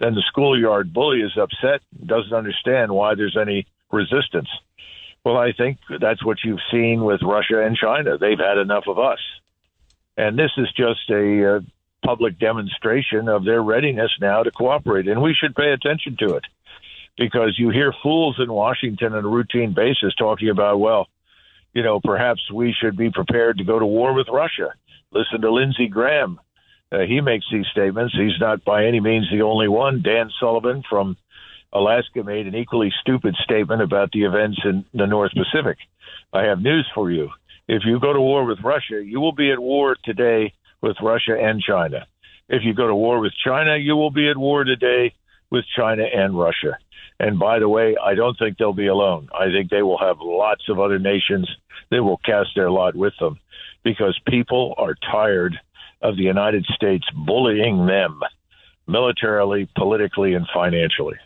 Then 0.00 0.14
the 0.14 0.24
schoolyard 0.26 0.92
bully 0.92 1.20
is 1.20 1.38
upset, 1.38 1.80
doesn't 2.04 2.32
understand 2.32 2.92
why 2.92 3.14
there's 3.14 3.36
any 3.40 3.66
resistance. 3.92 4.48
Well, 5.26 5.38
I 5.38 5.50
think 5.50 5.78
that's 6.00 6.24
what 6.24 6.38
you've 6.44 6.60
seen 6.70 7.02
with 7.02 7.20
Russia 7.20 7.66
and 7.66 7.76
China. 7.76 8.16
They've 8.16 8.38
had 8.38 8.58
enough 8.58 8.84
of 8.86 9.00
us. 9.00 9.18
And 10.16 10.38
this 10.38 10.52
is 10.56 10.68
just 10.76 11.10
a, 11.10 11.56
uh, 11.56 11.60
public 12.04 12.38
demonstration 12.38 13.28
of 13.28 13.44
their 13.44 13.60
readiness 13.60 14.12
now 14.20 14.44
to 14.44 14.52
cooperate. 14.52 15.08
And 15.08 15.20
we 15.20 15.34
should 15.34 15.56
pay 15.56 15.72
attention 15.72 16.16
to 16.20 16.36
it 16.36 16.44
because 17.18 17.58
you 17.58 17.70
hear 17.70 17.92
fools 18.04 18.36
in 18.38 18.52
Washington 18.52 19.14
on 19.14 19.24
a 19.24 19.28
routine 19.28 19.74
basis 19.74 20.14
talking 20.14 20.48
about, 20.48 20.78
well, 20.78 21.08
you 21.74 21.82
know, 21.82 21.98
perhaps 21.98 22.48
we 22.52 22.72
should 22.72 22.96
be 22.96 23.10
prepared 23.10 23.58
to 23.58 23.64
go 23.64 23.80
to 23.80 23.84
war 23.84 24.14
with 24.14 24.28
Russia. 24.28 24.74
Listen 25.10 25.40
to 25.40 25.50
Lindsey 25.50 25.88
Graham. 25.88 26.38
Uh, 26.92 27.00
he 27.00 27.20
makes 27.20 27.46
these 27.50 27.66
statements. 27.72 28.14
He's 28.16 28.38
not 28.38 28.64
by 28.64 28.86
any 28.86 29.00
means 29.00 29.28
the 29.32 29.42
only 29.42 29.66
one. 29.66 30.02
Dan 30.02 30.30
Sullivan 30.38 30.84
from 30.88 31.16
Alaska 31.72 32.22
made 32.22 32.46
an 32.46 32.54
equally 32.54 32.92
stupid 33.00 33.34
statement 33.42 33.82
about 33.82 34.10
the 34.12 34.24
events 34.24 34.58
in 34.64 34.84
the 34.94 35.06
North 35.06 35.32
Pacific. 35.32 35.78
I 36.32 36.44
have 36.44 36.60
news 36.60 36.88
for 36.94 37.10
you. 37.10 37.30
If 37.68 37.82
you 37.84 37.98
go 38.00 38.12
to 38.12 38.20
war 38.20 38.44
with 38.44 38.60
Russia, 38.62 39.02
you 39.04 39.20
will 39.20 39.32
be 39.32 39.50
at 39.50 39.58
war 39.58 39.96
today 40.04 40.52
with 40.80 40.96
Russia 41.02 41.36
and 41.38 41.60
China. 41.60 42.06
If 42.48 42.62
you 42.64 42.74
go 42.74 42.86
to 42.86 42.94
war 42.94 43.20
with 43.20 43.32
China, 43.44 43.76
you 43.76 43.96
will 43.96 44.12
be 44.12 44.28
at 44.30 44.36
war 44.36 44.64
today 44.64 45.14
with 45.50 45.64
China 45.76 46.04
and 46.04 46.38
Russia. 46.38 46.78
And 47.18 47.38
by 47.38 47.58
the 47.58 47.68
way, 47.68 47.96
I 48.02 48.14
don't 48.14 48.38
think 48.38 48.58
they'll 48.58 48.72
be 48.72 48.86
alone. 48.86 49.28
I 49.34 49.46
think 49.46 49.70
they 49.70 49.82
will 49.82 49.98
have 49.98 50.18
lots 50.20 50.68
of 50.68 50.78
other 50.78 50.98
nations 50.98 51.50
that 51.90 52.02
will 52.02 52.18
cast 52.18 52.50
their 52.54 52.70
lot 52.70 52.94
with 52.94 53.14
them 53.18 53.38
because 53.82 54.18
people 54.26 54.74
are 54.76 54.94
tired 55.10 55.58
of 56.02 56.16
the 56.16 56.22
United 56.22 56.64
States 56.66 57.06
bullying 57.14 57.86
them 57.86 58.20
militarily, 58.86 59.68
politically, 59.76 60.34
and 60.34 60.46
financially. 60.52 61.16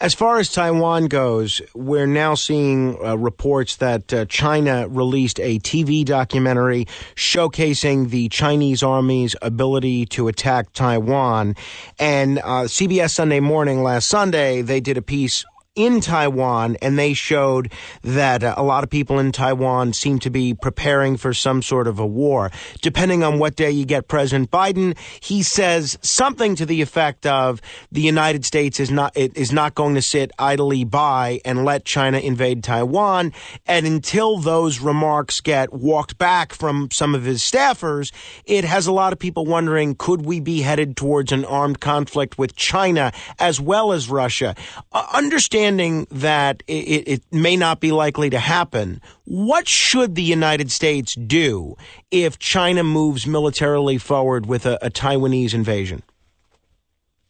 As 0.00 0.14
far 0.14 0.38
as 0.38 0.50
Taiwan 0.50 1.06
goes, 1.06 1.60
we're 1.74 2.06
now 2.06 2.34
seeing 2.34 2.96
uh, 3.04 3.16
reports 3.16 3.76
that 3.76 4.12
uh, 4.12 4.24
China 4.26 4.88
released 4.88 5.40
a 5.40 5.58
TV 5.60 6.04
documentary 6.04 6.86
showcasing 7.14 8.10
the 8.10 8.28
Chinese 8.28 8.82
Army's 8.82 9.36
ability 9.42 10.06
to 10.06 10.28
attack 10.28 10.72
Taiwan. 10.72 11.54
And 11.98 12.38
uh, 12.38 12.66
CBS 12.66 13.10
Sunday 13.10 13.40
Morning 13.40 13.82
last 13.82 14.08
Sunday, 14.08 14.62
they 14.62 14.80
did 14.80 14.98
a 14.98 15.02
piece 15.02 15.44
in 15.76 16.00
Taiwan, 16.00 16.76
and 16.82 16.96
they 16.96 17.14
showed 17.14 17.72
that 18.02 18.44
uh, 18.44 18.54
a 18.56 18.62
lot 18.62 18.84
of 18.84 18.90
people 18.90 19.18
in 19.18 19.32
Taiwan 19.32 19.92
seem 19.92 20.20
to 20.20 20.30
be 20.30 20.54
preparing 20.54 21.16
for 21.16 21.34
some 21.34 21.62
sort 21.62 21.88
of 21.88 21.98
a 21.98 22.06
war. 22.06 22.52
Depending 22.80 23.24
on 23.24 23.40
what 23.40 23.56
day 23.56 23.72
you 23.72 23.84
get 23.84 24.06
President 24.06 24.52
Biden, 24.52 24.96
he 25.20 25.42
says 25.42 25.98
something 26.00 26.54
to 26.54 26.64
the 26.64 26.80
effect 26.80 27.26
of 27.26 27.60
the 27.90 28.00
United 28.00 28.44
States 28.44 28.78
is 28.78 28.90
not 28.90 29.16
is 29.16 29.52
not 29.52 29.74
going 29.74 29.96
to 29.96 30.02
sit 30.02 30.30
idly 30.38 30.84
by 30.84 31.40
and 31.44 31.64
let 31.64 31.84
China 31.84 32.18
invade 32.18 32.62
Taiwan. 32.62 33.32
And 33.66 33.84
until 33.84 34.38
those 34.38 34.78
remarks 34.78 35.40
get 35.40 35.72
walked 35.72 36.18
back 36.18 36.52
from 36.52 36.88
some 36.92 37.16
of 37.16 37.24
his 37.24 37.42
staffers, 37.42 38.12
it 38.44 38.64
has 38.64 38.86
a 38.86 38.92
lot 38.92 39.12
of 39.12 39.18
people 39.18 39.44
wondering: 39.44 39.96
Could 39.96 40.24
we 40.24 40.38
be 40.38 40.60
headed 40.60 40.96
towards 40.96 41.32
an 41.32 41.44
armed 41.44 41.80
conflict 41.80 42.38
with 42.38 42.54
China 42.54 43.12
as 43.40 43.60
well 43.60 43.90
as 43.90 44.08
Russia? 44.08 44.54
Uh, 44.92 45.04
understand 45.12 45.63
understanding 45.64 46.06
that 46.10 46.62
it, 46.66 47.08
it, 47.08 47.22
may 47.32 47.56
not 47.56 47.80
be 47.80 47.92
likely 47.92 48.30
to 48.30 48.38
happen, 48.38 49.00
what 49.24 49.66
should 49.66 50.14
the 50.14 50.22
United 50.22 50.70
States 50.70 51.14
do 51.14 51.76
if 52.10 52.38
China 52.38 52.84
moves 52.84 53.26
militarily 53.26 53.98
forward 53.98 54.46
with 54.46 54.66
a, 54.66 54.78
a 54.84 54.90
Taiwanese 54.90 55.54
invasion? 55.54 56.02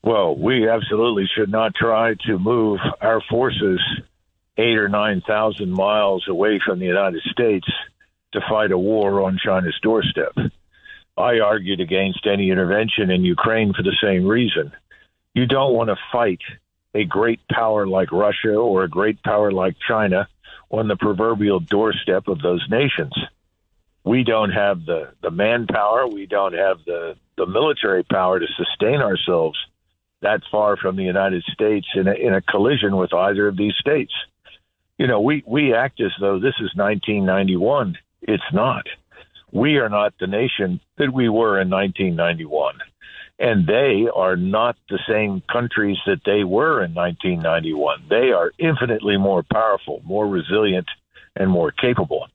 Well, 0.03 0.37
we 0.37 0.69
absolutely 0.69 1.27
should 1.35 1.51
not 1.51 1.75
try 1.75 2.15
to 2.27 2.39
move 2.39 2.79
our 3.01 3.23
forces 3.31 3.81
eight 4.59 4.77
or 4.77 4.89
nine 4.89 5.23
thousand 5.27 5.71
miles 5.71 6.27
away 6.29 6.61
from 6.65 6.79
the 6.79 6.87
United 6.87 7.23
States 7.33 7.67
to 8.33 8.41
fight 8.49 8.71
a 8.71 8.79
war 8.79 9.23
on 9.23 9.39
China's 9.43 9.79
doorstep. 9.83 10.37
I 11.17 11.39
argued 11.39 11.81
against 11.81 12.27
any 12.27 12.51
intervention 12.51 13.11
in 13.11 13.25
Ukraine 13.25 13.73
for 13.73 13.83
the 13.83 13.97
same 14.03 14.27
reason. 14.27 14.73
You 15.33 15.47
don't 15.47 15.75
want 15.75 15.89
to 15.89 15.97
fight 16.13 16.41
a 16.95 17.05
great 17.05 17.41
power 17.49 17.87
like 17.87 18.13
Russia 18.13 18.55
or 18.55 18.85
a 18.85 18.89
great 18.89 19.23
power 19.23 19.51
like 19.51 19.77
China 19.87 20.29
on 20.71 20.89
the 20.89 20.97
proverbial 20.97 21.61
doorstep 21.61 22.29
of 22.29 22.41
those 22.41 22.65
nations. 22.71 23.13
We 24.05 24.23
don't 24.23 24.51
have 24.51 24.85
the, 24.85 25.13
the 25.23 25.31
manpower, 25.31 26.07
we 26.07 26.27
don't 26.27 26.55
have 26.55 26.79
the, 26.85 27.17
the 27.37 27.47
military 27.47 28.05
power 28.05 28.39
to 28.39 28.47
sustain 28.57 29.01
ourselves 29.01 29.59
that 30.21 30.41
far 30.51 30.77
from 30.77 30.97
the 30.97 31.03
United 31.03 31.43
States 31.53 31.87
in 31.95 32.09
a, 32.09 32.15
in 32.15 32.35
a 32.35 32.41
collision 32.41 32.97
with 32.97 33.13
either 33.13 33.47
of 33.49 33.57
these 33.57 33.75
states. 33.79 34.13
You 34.99 35.07
know, 35.07 35.21
we, 35.21 35.43
we 35.47 35.75
act 35.75 36.01
as 36.01 36.13
though 36.21 36.39
this 36.39 36.55
is 36.61 36.71
1991. 36.75 37.97
It's 38.23 38.43
not. 38.53 38.87
We 39.53 39.77
are 39.79 39.89
not 39.89 40.15
the 40.19 40.27
nation 40.27 40.81
that 40.97 41.13
we 41.13 41.29
were 41.29 41.61
in 41.61 41.69
1991 41.71 42.79
and 43.39 43.67
they 43.67 44.09
are 44.15 44.37
not 44.37 44.77
the 44.89 45.01
same 45.09 45.43
countries 45.51 45.99
that 46.07 46.21
they 46.25 46.45
were 46.45 46.85
in 46.85 46.95
1991. 46.95 48.05
They 48.09 48.31
are 48.31 48.53
infinitely 48.59 49.17
more 49.17 49.43
powerful, 49.43 50.03
more 50.05 50.27
resilient, 50.27 50.87
and 51.37 51.51
more 51.51 51.73
capable. 51.73 52.29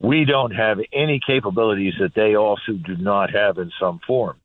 We 0.00 0.24
don't 0.26 0.54
have 0.54 0.80
any 0.92 1.20
capabilities 1.24 1.94
that 1.98 2.14
they 2.14 2.36
also 2.36 2.72
do 2.72 2.96
not 2.96 3.30
have 3.30 3.58
in 3.58 3.70
some 3.80 4.00
form. 4.06 4.38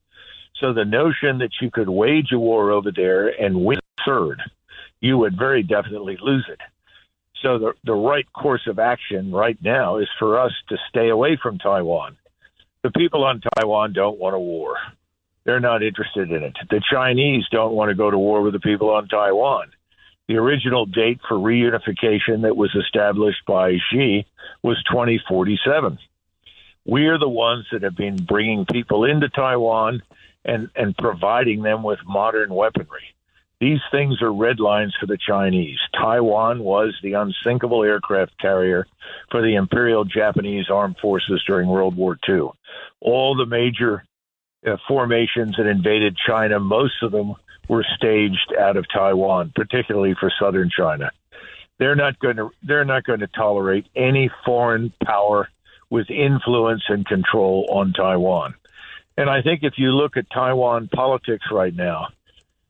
So 0.59 0.73
the 0.73 0.85
notion 0.85 1.39
that 1.39 1.51
you 1.62 1.71
could 1.71 1.89
wage 1.89 2.31
a 2.31 2.39
war 2.39 2.71
over 2.71 2.91
there 2.91 3.27
and 3.27 3.65
win 3.65 3.79
third, 4.05 4.41
you 5.01 5.17
would 5.17 5.38
very 5.38 5.63
definitely 5.63 6.17
lose 6.21 6.45
it. 6.49 6.59
So 7.41 7.57
the 7.57 7.73
the 7.85 7.93
right 7.93 8.31
course 8.33 8.67
of 8.67 8.79
action 8.79 9.31
right 9.31 9.57
now 9.62 9.97
is 9.97 10.09
for 10.17 10.38
us 10.39 10.51
to 10.67 10.77
stay 10.89 11.09
away 11.09 11.38
from 11.41 11.57
Taiwan. 11.57 12.17
The 12.83 12.91
people 12.91 13.23
on 13.23 13.41
Taiwan 13.55 13.93
don't 13.93 14.19
want 14.19 14.35
a 14.35 14.39
war. 14.39 14.75
They're 15.49 15.59
not 15.59 15.81
interested 15.81 16.29
in 16.31 16.43
it. 16.43 16.55
The 16.69 16.79
Chinese 16.93 17.43
don't 17.49 17.73
want 17.73 17.89
to 17.89 17.95
go 17.95 18.12
to 18.12 18.19
war 18.19 18.43
with 18.43 18.53
the 18.53 18.59
people 18.59 18.91
on 18.91 19.07
Taiwan. 19.07 19.71
The 20.27 20.35
original 20.35 20.85
date 20.85 21.21
for 21.27 21.38
reunification 21.38 22.43
that 22.43 22.55
was 22.55 22.69
established 22.75 23.43
by 23.47 23.79
Xi 23.89 24.27
was 24.62 24.77
2047. 24.91 25.97
We 26.85 27.07
are 27.07 27.17
the 27.17 27.27
ones 27.27 27.65
that 27.71 27.81
have 27.81 27.95
been 27.95 28.17
bringing 28.17 28.67
people 28.67 29.05
into 29.05 29.27
Taiwan 29.27 30.03
and, 30.45 30.69
and 30.75 30.95
providing 30.95 31.63
them 31.63 31.81
with 31.81 31.97
modern 32.05 32.53
weaponry. 32.53 33.15
These 33.59 33.81
things 33.89 34.21
are 34.21 34.31
red 34.31 34.59
lines 34.59 34.95
for 34.99 35.07
the 35.07 35.17
Chinese. 35.17 35.79
Taiwan 35.99 36.59
was 36.59 36.93
the 37.01 37.13
unsinkable 37.13 37.83
aircraft 37.83 38.39
carrier 38.39 38.85
for 39.31 39.41
the 39.41 39.55
Imperial 39.55 40.05
Japanese 40.05 40.69
Armed 40.69 40.97
Forces 41.01 41.43
during 41.47 41.67
World 41.67 41.95
War 41.95 42.19
II. 42.29 42.49
All 43.01 43.35
the 43.35 43.47
major 43.47 44.03
uh, 44.65 44.78
formations 44.88 45.56
that 45.58 45.65
invaded 45.65 46.17
China, 46.17 46.60
most 46.60 47.02
of 47.02 47.12
them 47.12 47.36
were 47.67 47.86
staged 47.95 48.54
out 48.60 48.78
of 48.78 48.86
Taiwan, 48.93 49.54
particularly 49.56 50.15
for 50.19 50.32
southern 50.39 50.69
China. 50.76 51.12
They're 51.78 51.95
not 51.95 52.19
going 52.19 52.38
to 52.38 52.50
they're 52.62 52.86
not 52.86 53.06
going 53.06 53.22
to 53.22 53.28
tolerate 53.28 53.88
any 53.95 54.30
foreign 54.45 54.91
power 55.04 55.48
with 55.89 56.10
influence 56.10 56.84
and 56.89 57.06
control 57.06 57.67
on 57.72 57.93
Taiwan. 57.93 58.56
And 59.17 59.30
I 59.30 59.41
think 59.41 59.63
if 59.63 59.74
you 59.78 59.91
look 59.91 60.17
at 60.17 60.30
Taiwan 60.30 60.89
politics 60.93 61.45
right 61.52 61.74
now, 61.74 62.08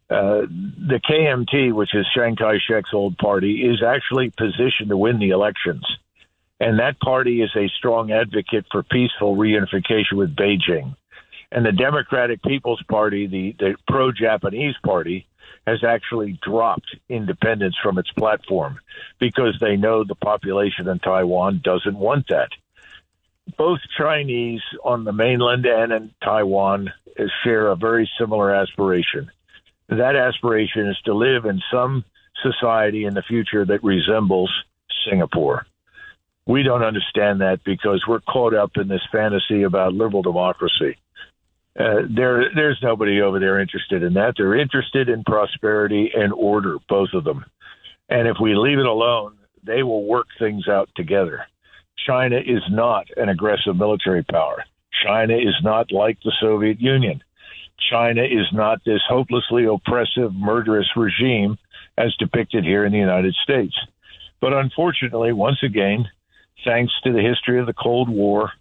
uh, 0.09 0.41
the 0.41 0.99
KMT, 1.07 1.73
which 1.73 1.93
is 1.93 2.07
Chiang 2.13 2.35
Kai 2.35 2.57
shek's 2.67 2.93
old 2.93 3.17
party, 3.17 3.67
is 3.67 3.83
actually 3.83 4.31
positioned 4.31 4.89
to 4.89 4.97
win 4.97 5.19
the 5.19 5.29
elections. 5.29 5.85
And 6.59 6.79
that 6.79 6.99
party 6.99 7.41
is 7.41 7.51
a 7.55 7.67
strong 7.77 8.11
advocate 8.11 8.65
for 8.71 8.83
peaceful 8.83 9.35
reunification 9.35 10.13
with 10.13 10.35
Beijing. 10.35 10.95
And 11.51 11.65
the 11.65 11.71
Democratic 11.71 12.43
People's 12.43 12.83
Party, 12.83 13.27
the, 13.27 13.55
the 13.57 13.75
pro 13.87 14.11
Japanese 14.11 14.75
party, 14.83 15.25
has 15.65 15.83
actually 15.83 16.39
dropped 16.41 16.95
independence 17.09 17.75
from 17.81 17.97
its 17.97 18.11
platform 18.11 18.79
because 19.19 19.57
they 19.59 19.75
know 19.75 20.03
the 20.03 20.15
population 20.15 20.87
in 20.87 20.99
Taiwan 20.99 21.61
doesn't 21.63 21.97
want 21.97 22.27
that. 22.29 22.49
Both 23.57 23.79
Chinese 23.97 24.61
on 24.83 25.03
the 25.03 25.11
mainland 25.11 25.65
and 25.65 25.91
in 25.91 26.11
Taiwan 26.23 26.91
share 27.43 27.67
a 27.67 27.75
very 27.75 28.09
similar 28.19 28.53
aspiration. 28.53 29.31
That 29.89 30.15
aspiration 30.15 30.87
is 30.87 30.97
to 31.05 31.13
live 31.13 31.45
in 31.45 31.61
some 31.71 32.05
society 32.43 33.05
in 33.05 33.15
the 33.15 33.23
future 33.23 33.65
that 33.65 33.83
resembles 33.83 34.51
Singapore. 35.09 35.65
We 36.45 36.63
don't 36.63 36.83
understand 36.83 37.41
that 37.41 37.63
because 37.63 38.05
we're 38.07 38.21
caught 38.21 38.53
up 38.53 38.77
in 38.77 38.87
this 38.87 39.05
fantasy 39.11 39.63
about 39.63 39.93
liberal 39.93 40.21
democracy. 40.21 40.97
Uh, 41.79 42.01
there, 42.09 42.53
there's 42.53 42.79
nobody 42.83 43.21
over 43.21 43.39
there 43.39 43.59
interested 43.59 44.03
in 44.03 44.13
that. 44.13 44.33
They're 44.35 44.59
interested 44.59 45.07
in 45.07 45.23
prosperity 45.23 46.11
and 46.13 46.33
order, 46.33 46.77
both 46.89 47.09
of 47.13 47.23
them. 47.23 47.45
And 48.09 48.27
if 48.27 48.35
we 48.41 48.53
leave 48.53 48.79
it 48.79 48.85
alone, 48.85 49.37
they 49.63 49.83
will 49.83 50.05
work 50.05 50.27
things 50.37 50.67
out 50.67 50.89
together. 50.95 51.45
China 52.05 52.37
is 52.37 52.63
not 52.69 53.07
an 53.15 53.29
aggressive 53.29 53.77
military 53.77 54.23
power. 54.23 54.63
China 55.05 55.35
is 55.35 55.55
not 55.63 55.91
like 55.91 56.17
the 56.23 56.33
Soviet 56.41 56.81
Union. 56.81 57.21
China 57.89 58.23
is 58.23 58.47
not 58.51 58.83
this 58.85 59.01
hopelessly 59.07 59.65
oppressive, 59.65 60.33
murderous 60.33 60.87
regime 60.97 61.57
as 61.97 62.13
depicted 62.17 62.65
here 62.65 62.85
in 62.85 62.91
the 62.91 62.97
United 62.97 63.35
States. 63.43 63.75
But 64.41 64.53
unfortunately, 64.53 65.31
once 65.31 65.63
again, 65.63 66.05
thanks 66.65 66.93
to 67.03 67.13
the 67.13 67.21
history 67.21 67.59
of 67.59 67.67
the 67.67 67.73
Cold 67.73 68.09
War, 68.09 68.51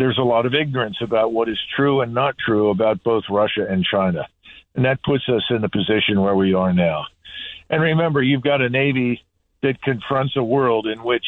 there's 0.00 0.18
a 0.18 0.22
lot 0.22 0.46
of 0.46 0.54
ignorance 0.54 0.96
about 1.00 1.32
what 1.32 1.48
is 1.48 1.58
true 1.76 2.00
and 2.00 2.14
not 2.14 2.36
true 2.38 2.70
about 2.70 3.02
both 3.04 3.24
Russia 3.30 3.66
and 3.68 3.84
China. 3.84 4.26
And 4.74 4.84
that 4.84 5.02
puts 5.02 5.28
us 5.28 5.42
in 5.50 5.60
the 5.62 5.68
position 5.68 6.20
where 6.20 6.34
we 6.34 6.54
are 6.54 6.72
now. 6.72 7.06
And 7.68 7.82
remember, 7.82 8.22
you've 8.22 8.42
got 8.42 8.62
a 8.62 8.68
Navy 8.68 9.22
that 9.62 9.82
confronts 9.82 10.36
a 10.36 10.42
world 10.42 10.86
in 10.86 11.02
which 11.02 11.26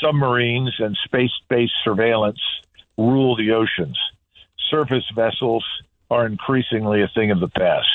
submarines 0.00 0.74
and 0.78 0.96
space 1.04 1.32
based 1.48 1.74
surveillance 1.84 2.40
rule 2.96 3.36
the 3.36 3.52
oceans. 3.52 3.98
Surface 4.70 5.04
vessels 5.14 5.64
are 6.10 6.26
increasingly 6.26 7.02
a 7.02 7.10
thing 7.14 7.30
of 7.30 7.40
the 7.40 7.48
past. 7.48 7.88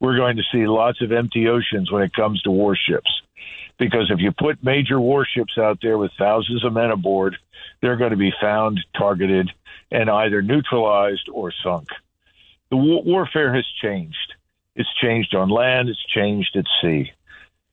We're 0.00 0.16
going 0.16 0.36
to 0.36 0.42
see 0.50 0.66
lots 0.66 1.02
of 1.02 1.12
empty 1.12 1.48
oceans 1.48 1.92
when 1.92 2.02
it 2.02 2.14
comes 2.14 2.40
to 2.42 2.50
warships. 2.50 3.10
Because 3.78 4.10
if 4.10 4.20
you 4.20 4.32
put 4.32 4.64
major 4.64 5.00
warships 5.00 5.58
out 5.58 5.78
there 5.82 5.98
with 5.98 6.12
thousands 6.18 6.64
of 6.64 6.72
men 6.72 6.90
aboard, 6.90 7.36
they're 7.80 7.96
going 7.96 8.10
to 8.10 8.16
be 8.16 8.32
found, 8.40 8.80
targeted, 8.96 9.50
and 9.90 10.10
either 10.10 10.42
neutralized 10.42 11.28
or 11.32 11.52
sunk. 11.62 11.88
The 12.70 12.76
war- 12.76 13.02
warfare 13.02 13.54
has 13.54 13.66
changed. 13.82 14.34
It's 14.76 14.92
changed 15.00 15.34
on 15.34 15.48
land, 15.48 15.88
it's 15.88 16.04
changed 16.06 16.56
at 16.56 16.66
sea. 16.80 17.12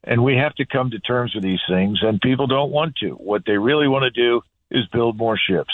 And 0.04 0.24
we 0.24 0.38
have 0.38 0.56
to 0.56 0.66
come 0.66 0.92
to 0.92 1.00
terms 1.00 1.36
with 1.36 1.44
these 1.44 1.62
things, 1.68 2.00
and 2.02 2.20
people 2.22 2.48
don't 2.48 2.72
want 2.72 2.96
to. 2.98 3.12
What 3.12 3.44
they 3.46 3.58
really 3.58 3.88
want 3.88 4.04
to 4.04 4.10
do 4.10 4.42
is 4.72 4.86
build 4.88 5.18
more 5.18 5.38
ships, 5.38 5.74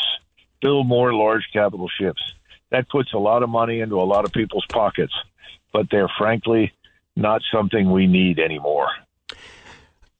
build 0.61 0.87
more 0.87 1.13
large 1.13 1.47
capital 1.53 1.87
ships. 1.87 2.21
That 2.71 2.89
puts 2.89 3.13
a 3.13 3.19
lot 3.19 3.43
of 3.43 3.49
money 3.49 3.79
into 3.79 4.01
a 4.01 4.03
lot 4.03 4.25
of 4.25 4.31
people's 4.31 4.65
pockets, 4.67 5.13
but 5.71 5.87
they're 5.91 6.11
frankly 6.17 6.73
not 7.15 7.41
something 7.51 7.91
we 7.91 8.07
need 8.07 8.39
anymore. 8.39 8.89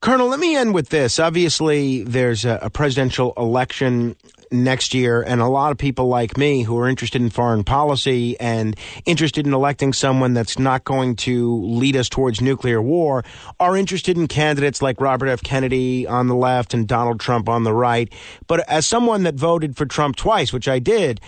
Colonel, 0.04 0.28
let 0.28 0.38
me 0.38 0.54
end 0.54 0.74
with 0.74 0.90
this. 0.90 1.18
Obviously, 1.18 2.02
there's 2.02 2.44
a, 2.44 2.58
a, 2.60 2.68
presidential 2.68 3.32
election 3.38 4.16
next 4.52 4.92
year, 4.92 5.22
and 5.22 5.40
a 5.40 5.46
lot 5.46 5.72
of 5.72 5.78
people 5.78 6.08
like 6.08 6.36
me 6.36 6.62
who 6.62 6.78
are 6.78 6.86
interested 6.86 7.22
in 7.22 7.30
foreign 7.30 7.64
policy 7.64 8.38
and 8.38 8.76
interested 9.06 9.46
in 9.46 9.54
electing 9.54 9.94
someone 9.94 10.34
that's 10.34 10.58
not 10.58 10.84
going 10.84 11.16
to 11.16 11.56
lead 11.62 11.96
us 11.96 12.10
towards 12.10 12.42
nuclear 12.42 12.82
war 12.82 13.24
are 13.58 13.78
interested 13.78 14.18
in 14.18 14.28
candidates 14.28 14.82
like 14.82 15.00
Robert 15.00 15.28
F. 15.28 15.42
Kennedy 15.42 16.06
on 16.06 16.26
the 16.26 16.36
left 16.36 16.74
and 16.74 16.86
Donald 16.86 17.18
Trump 17.18 17.48
on 17.48 17.62
the 17.62 17.72
right. 17.72 18.12
But 18.46 18.68
as 18.68 18.84
someone 18.84 19.22
that 19.22 19.36
voted 19.36 19.74
for 19.74 19.86
Trump 19.86 20.16
twice, 20.16 20.52
which 20.52 20.68
I 20.68 20.80
did, 20.80 21.18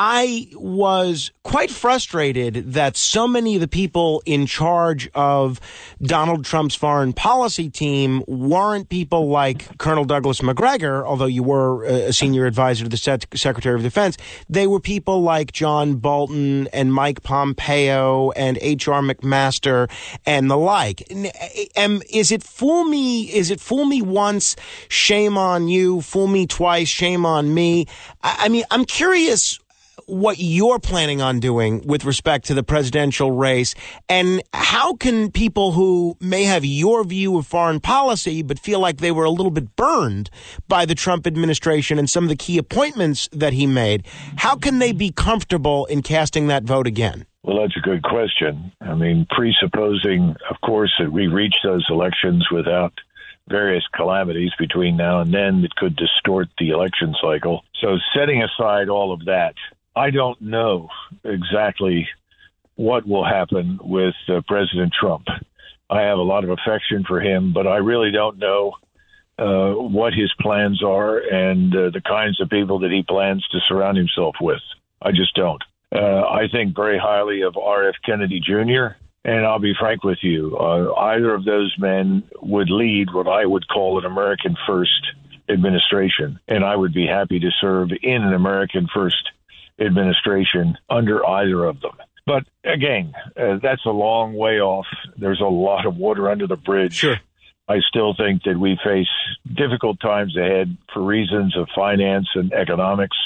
I 0.00 0.46
was 0.54 1.32
quite 1.42 1.72
frustrated 1.72 2.74
that 2.74 2.96
so 2.96 3.26
many 3.26 3.56
of 3.56 3.60
the 3.60 3.66
people 3.66 4.22
in 4.24 4.46
charge 4.46 5.10
of 5.12 5.58
Donald 6.00 6.44
Trump's 6.44 6.76
foreign 6.76 7.12
policy 7.12 7.68
team 7.68 8.22
weren't 8.28 8.90
people 8.90 9.28
like 9.28 9.76
Colonel 9.78 10.04
Douglas 10.04 10.40
Macgregor, 10.40 11.04
although 11.04 11.26
you 11.26 11.42
were 11.42 11.82
a 11.82 12.12
senior 12.12 12.46
advisor 12.46 12.84
to 12.84 12.88
the 12.88 13.26
Secretary 13.34 13.74
of 13.74 13.82
Defense. 13.82 14.16
They 14.48 14.68
were 14.68 14.78
people 14.78 15.22
like 15.22 15.50
John 15.50 15.96
Bolton 15.96 16.68
and 16.68 16.94
Mike 16.94 17.24
Pompeo 17.24 18.30
and 18.30 18.56
H.R. 18.60 19.02
McMaster 19.02 19.90
and 20.24 20.48
the 20.48 20.56
like. 20.56 21.10
And 21.74 22.04
is 22.08 22.30
it 22.30 22.44
fool 22.44 22.84
me? 22.84 23.24
Is 23.24 23.50
it 23.50 23.58
fool 23.58 23.84
me 23.84 24.00
once? 24.00 24.54
Shame 24.88 25.36
on 25.36 25.66
you. 25.66 26.02
Fool 26.02 26.28
me 26.28 26.46
twice. 26.46 26.86
Shame 26.86 27.26
on 27.26 27.52
me. 27.52 27.86
I 28.22 28.48
mean, 28.48 28.62
I'm 28.70 28.84
curious 28.84 29.58
what 30.06 30.38
you're 30.38 30.78
planning 30.78 31.20
on 31.20 31.40
doing 31.40 31.86
with 31.86 32.04
respect 32.04 32.46
to 32.46 32.54
the 32.54 32.62
presidential 32.62 33.30
race 33.32 33.74
and 34.08 34.42
how 34.52 34.94
can 34.94 35.30
people 35.30 35.72
who 35.72 36.16
may 36.20 36.44
have 36.44 36.64
your 36.64 37.04
view 37.04 37.38
of 37.38 37.46
foreign 37.46 37.80
policy 37.80 38.42
but 38.42 38.58
feel 38.58 38.80
like 38.80 38.98
they 38.98 39.12
were 39.12 39.24
a 39.24 39.30
little 39.30 39.50
bit 39.50 39.74
burned 39.76 40.30
by 40.68 40.84
the 40.84 40.94
Trump 40.94 41.26
administration 41.26 41.98
and 41.98 42.08
some 42.08 42.24
of 42.24 42.30
the 42.30 42.36
key 42.36 42.58
appointments 42.58 43.28
that 43.32 43.52
he 43.52 43.66
made, 43.66 44.06
how 44.36 44.56
can 44.56 44.78
they 44.78 44.92
be 44.92 45.10
comfortable 45.10 45.86
in 45.86 46.02
casting 46.02 46.48
that 46.48 46.64
vote 46.64 46.86
again? 46.86 47.26
Well, 47.42 47.62
that's 47.62 47.76
a 47.76 47.80
good 47.80 48.02
question. 48.02 48.72
I 48.80 48.94
mean, 48.94 49.26
presupposing, 49.30 50.36
of 50.50 50.60
course, 50.60 50.92
that 50.98 51.10
we 51.10 51.28
reach 51.28 51.54
those 51.64 51.86
elections 51.88 52.46
without 52.50 52.92
various 53.48 53.84
calamities 53.94 54.50
between 54.58 54.96
now 54.96 55.20
and 55.20 55.32
then 55.32 55.62
that 55.62 55.74
could 55.76 55.96
distort 55.96 56.48
the 56.58 56.70
election 56.70 57.14
cycle. 57.22 57.64
So, 57.80 57.96
setting 58.14 58.42
aside 58.42 58.88
all 58.88 59.12
of 59.12 59.24
that, 59.24 59.54
I 59.98 60.10
don't 60.10 60.40
know 60.40 60.88
exactly 61.24 62.08
what 62.76 63.06
will 63.06 63.24
happen 63.24 63.80
with 63.82 64.14
uh, 64.28 64.40
President 64.46 64.92
Trump. 64.98 65.26
I 65.90 66.02
have 66.02 66.18
a 66.18 66.22
lot 66.22 66.44
of 66.44 66.50
affection 66.50 67.04
for 67.04 67.20
him, 67.20 67.52
but 67.52 67.66
I 67.66 67.78
really 67.78 68.12
don't 68.12 68.38
know 68.38 68.74
uh, 69.38 69.72
what 69.72 70.12
his 70.14 70.32
plans 70.40 70.84
are 70.84 71.18
and 71.18 71.74
uh, 71.74 71.90
the 71.90 72.00
kinds 72.00 72.40
of 72.40 72.48
people 72.48 72.78
that 72.80 72.92
he 72.92 73.02
plans 73.02 73.44
to 73.48 73.58
surround 73.66 73.96
himself 73.96 74.36
with. 74.40 74.62
I 75.02 75.10
just 75.10 75.34
don't. 75.34 75.62
Uh, 75.92 76.22
I 76.22 76.46
think 76.52 76.76
very 76.76 76.98
highly 76.98 77.42
of 77.42 77.56
R.F. 77.56 77.96
Kennedy 78.04 78.40
Jr., 78.40 78.94
and 79.24 79.44
I'll 79.44 79.58
be 79.58 79.74
frank 79.78 80.04
with 80.04 80.18
you. 80.22 80.56
Uh, 80.56 80.92
either 80.94 81.34
of 81.34 81.44
those 81.44 81.74
men 81.76 82.22
would 82.40 82.70
lead 82.70 83.12
what 83.12 83.26
I 83.26 83.44
would 83.46 83.66
call 83.66 83.98
an 83.98 84.04
American 84.04 84.56
First 84.64 85.08
administration, 85.48 86.38
and 86.46 86.64
I 86.64 86.76
would 86.76 86.94
be 86.94 87.06
happy 87.06 87.40
to 87.40 87.50
serve 87.60 87.90
in 88.02 88.22
an 88.22 88.32
American 88.32 88.86
First 88.94 89.30
administration 89.80 90.76
under 90.88 91.26
either 91.26 91.64
of 91.64 91.80
them. 91.80 91.96
But 92.26 92.44
again, 92.64 93.14
uh, 93.36 93.58
that's 93.62 93.86
a 93.86 93.90
long 93.90 94.34
way 94.34 94.60
off. 94.60 94.86
There's 95.16 95.40
a 95.40 95.44
lot 95.44 95.86
of 95.86 95.96
water 95.96 96.30
under 96.30 96.46
the 96.46 96.56
bridge. 96.56 96.94
Sure. 96.94 97.16
I 97.68 97.80
still 97.88 98.14
think 98.14 98.44
that 98.44 98.58
we 98.58 98.78
face 98.84 99.08
difficult 99.54 100.00
times 100.00 100.36
ahead 100.36 100.76
for 100.92 101.02
reasons 101.02 101.56
of 101.56 101.68
finance 101.74 102.28
and 102.34 102.52
economics, 102.52 103.16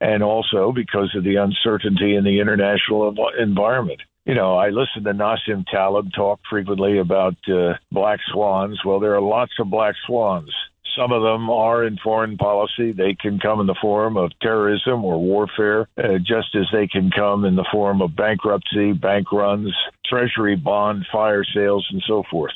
and 0.00 0.22
also 0.22 0.72
because 0.72 1.14
of 1.14 1.24
the 1.24 1.36
uncertainty 1.36 2.16
in 2.16 2.24
the 2.24 2.40
international 2.40 3.14
environment. 3.38 4.00
You 4.24 4.34
know, 4.34 4.56
I 4.56 4.68
listen 4.68 5.04
to 5.04 5.14
Nassim 5.14 5.64
Taleb 5.66 6.12
talk 6.12 6.40
frequently 6.50 6.98
about 6.98 7.36
uh, 7.48 7.74
black 7.90 8.20
swans. 8.30 8.84
Well, 8.84 9.00
there 9.00 9.14
are 9.14 9.20
lots 9.20 9.52
of 9.58 9.70
black 9.70 9.94
swans. 10.06 10.52
Some 10.96 11.12
of 11.12 11.22
them 11.22 11.48
are 11.50 11.84
in 11.84 11.96
foreign 11.98 12.36
policy. 12.36 12.92
They 12.92 13.14
can 13.14 13.38
come 13.38 13.60
in 13.60 13.66
the 13.66 13.76
form 13.80 14.16
of 14.16 14.32
terrorism 14.40 15.04
or 15.04 15.20
warfare, 15.20 15.88
uh, 15.96 16.18
just 16.18 16.54
as 16.54 16.66
they 16.72 16.86
can 16.86 17.10
come 17.10 17.44
in 17.44 17.56
the 17.56 17.66
form 17.70 18.02
of 18.02 18.16
bankruptcy, 18.16 18.92
bank 18.92 19.30
runs, 19.32 19.72
treasury 20.04 20.56
bond, 20.56 21.06
fire 21.12 21.44
sales, 21.44 21.86
and 21.90 22.02
so 22.06 22.24
forth. 22.30 22.52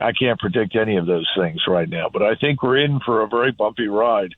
I 0.00 0.12
can't 0.12 0.40
predict 0.40 0.76
any 0.76 0.96
of 0.96 1.06
those 1.06 1.28
things 1.38 1.62
right 1.68 1.88
now, 1.88 2.10
but 2.12 2.22
I 2.22 2.34
think 2.34 2.62
we're 2.62 2.78
in 2.78 3.00
for 3.04 3.22
a 3.22 3.28
very 3.28 3.52
bumpy 3.52 3.86
ride. 3.86 4.34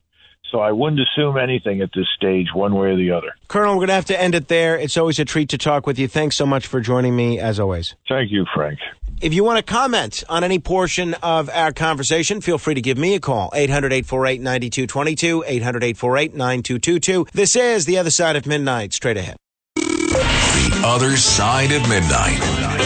So 0.52 0.60
I 0.60 0.70
wouldn't 0.70 1.00
assume 1.00 1.36
anything 1.36 1.80
at 1.80 1.90
this 1.94 2.06
stage, 2.14 2.48
one 2.54 2.74
way 2.76 2.88
or 2.88 2.96
the 2.96 3.10
other. 3.10 3.34
Colonel, 3.48 3.74
we're 3.74 3.80
going 3.80 3.88
to 3.88 3.94
have 3.94 4.04
to 4.06 4.20
end 4.20 4.36
it 4.36 4.46
there. 4.46 4.78
It's 4.78 4.96
always 4.96 5.18
a 5.18 5.24
treat 5.24 5.48
to 5.48 5.58
talk 5.58 5.88
with 5.88 5.98
you. 5.98 6.06
Thanks 6.06 6.36
so 6.36 6.46
much 6.46 6.68
for 6.68 6.80
joining 6.80 7.16
me, 7.16 7.40
as 7.40 7.58
always. 7.58 7.96
Thank 8.08 8.30
you, 8.30 8.46
Frank. 8.54 8.78
If 9.20 9.32
you 9.32 9.44
want 9.44 9.56
to 9.56 9.62
comment 9.62 10.24
on 10.28 10.44
any 10.44 10.58
portion 10.58 11.14
of 11.22 11.48
our 11.48 11.72
conversation, 11.72 12.42
feel 12.42 12.58
free 12.58 12.74
to 12.74 12.82
give 12.82 12.98
me 12.98 13.14
a 13.14 13.20
call. 13.20 13.50
800 13.54 13.92
848 13.92 14.40
9222, 14.42 15.44
800 15.46 15.84
848 15.84 16.34
9222. 16.34 17.26
This 17.32 17.56
is 17.56 17.86
The 17.86 17.96
Other 17.96 18.10
Side 18.10 18.36
of 18.36 18.46
Midnight. 18.46 18.92
Straight 18.92 19.16
ahead. 19.16 19.36
The 19.76 20.82
Other 20.84 21.16
Side 21.16 21.72
of 21.72 21.88
Midnight. 21.88 22.85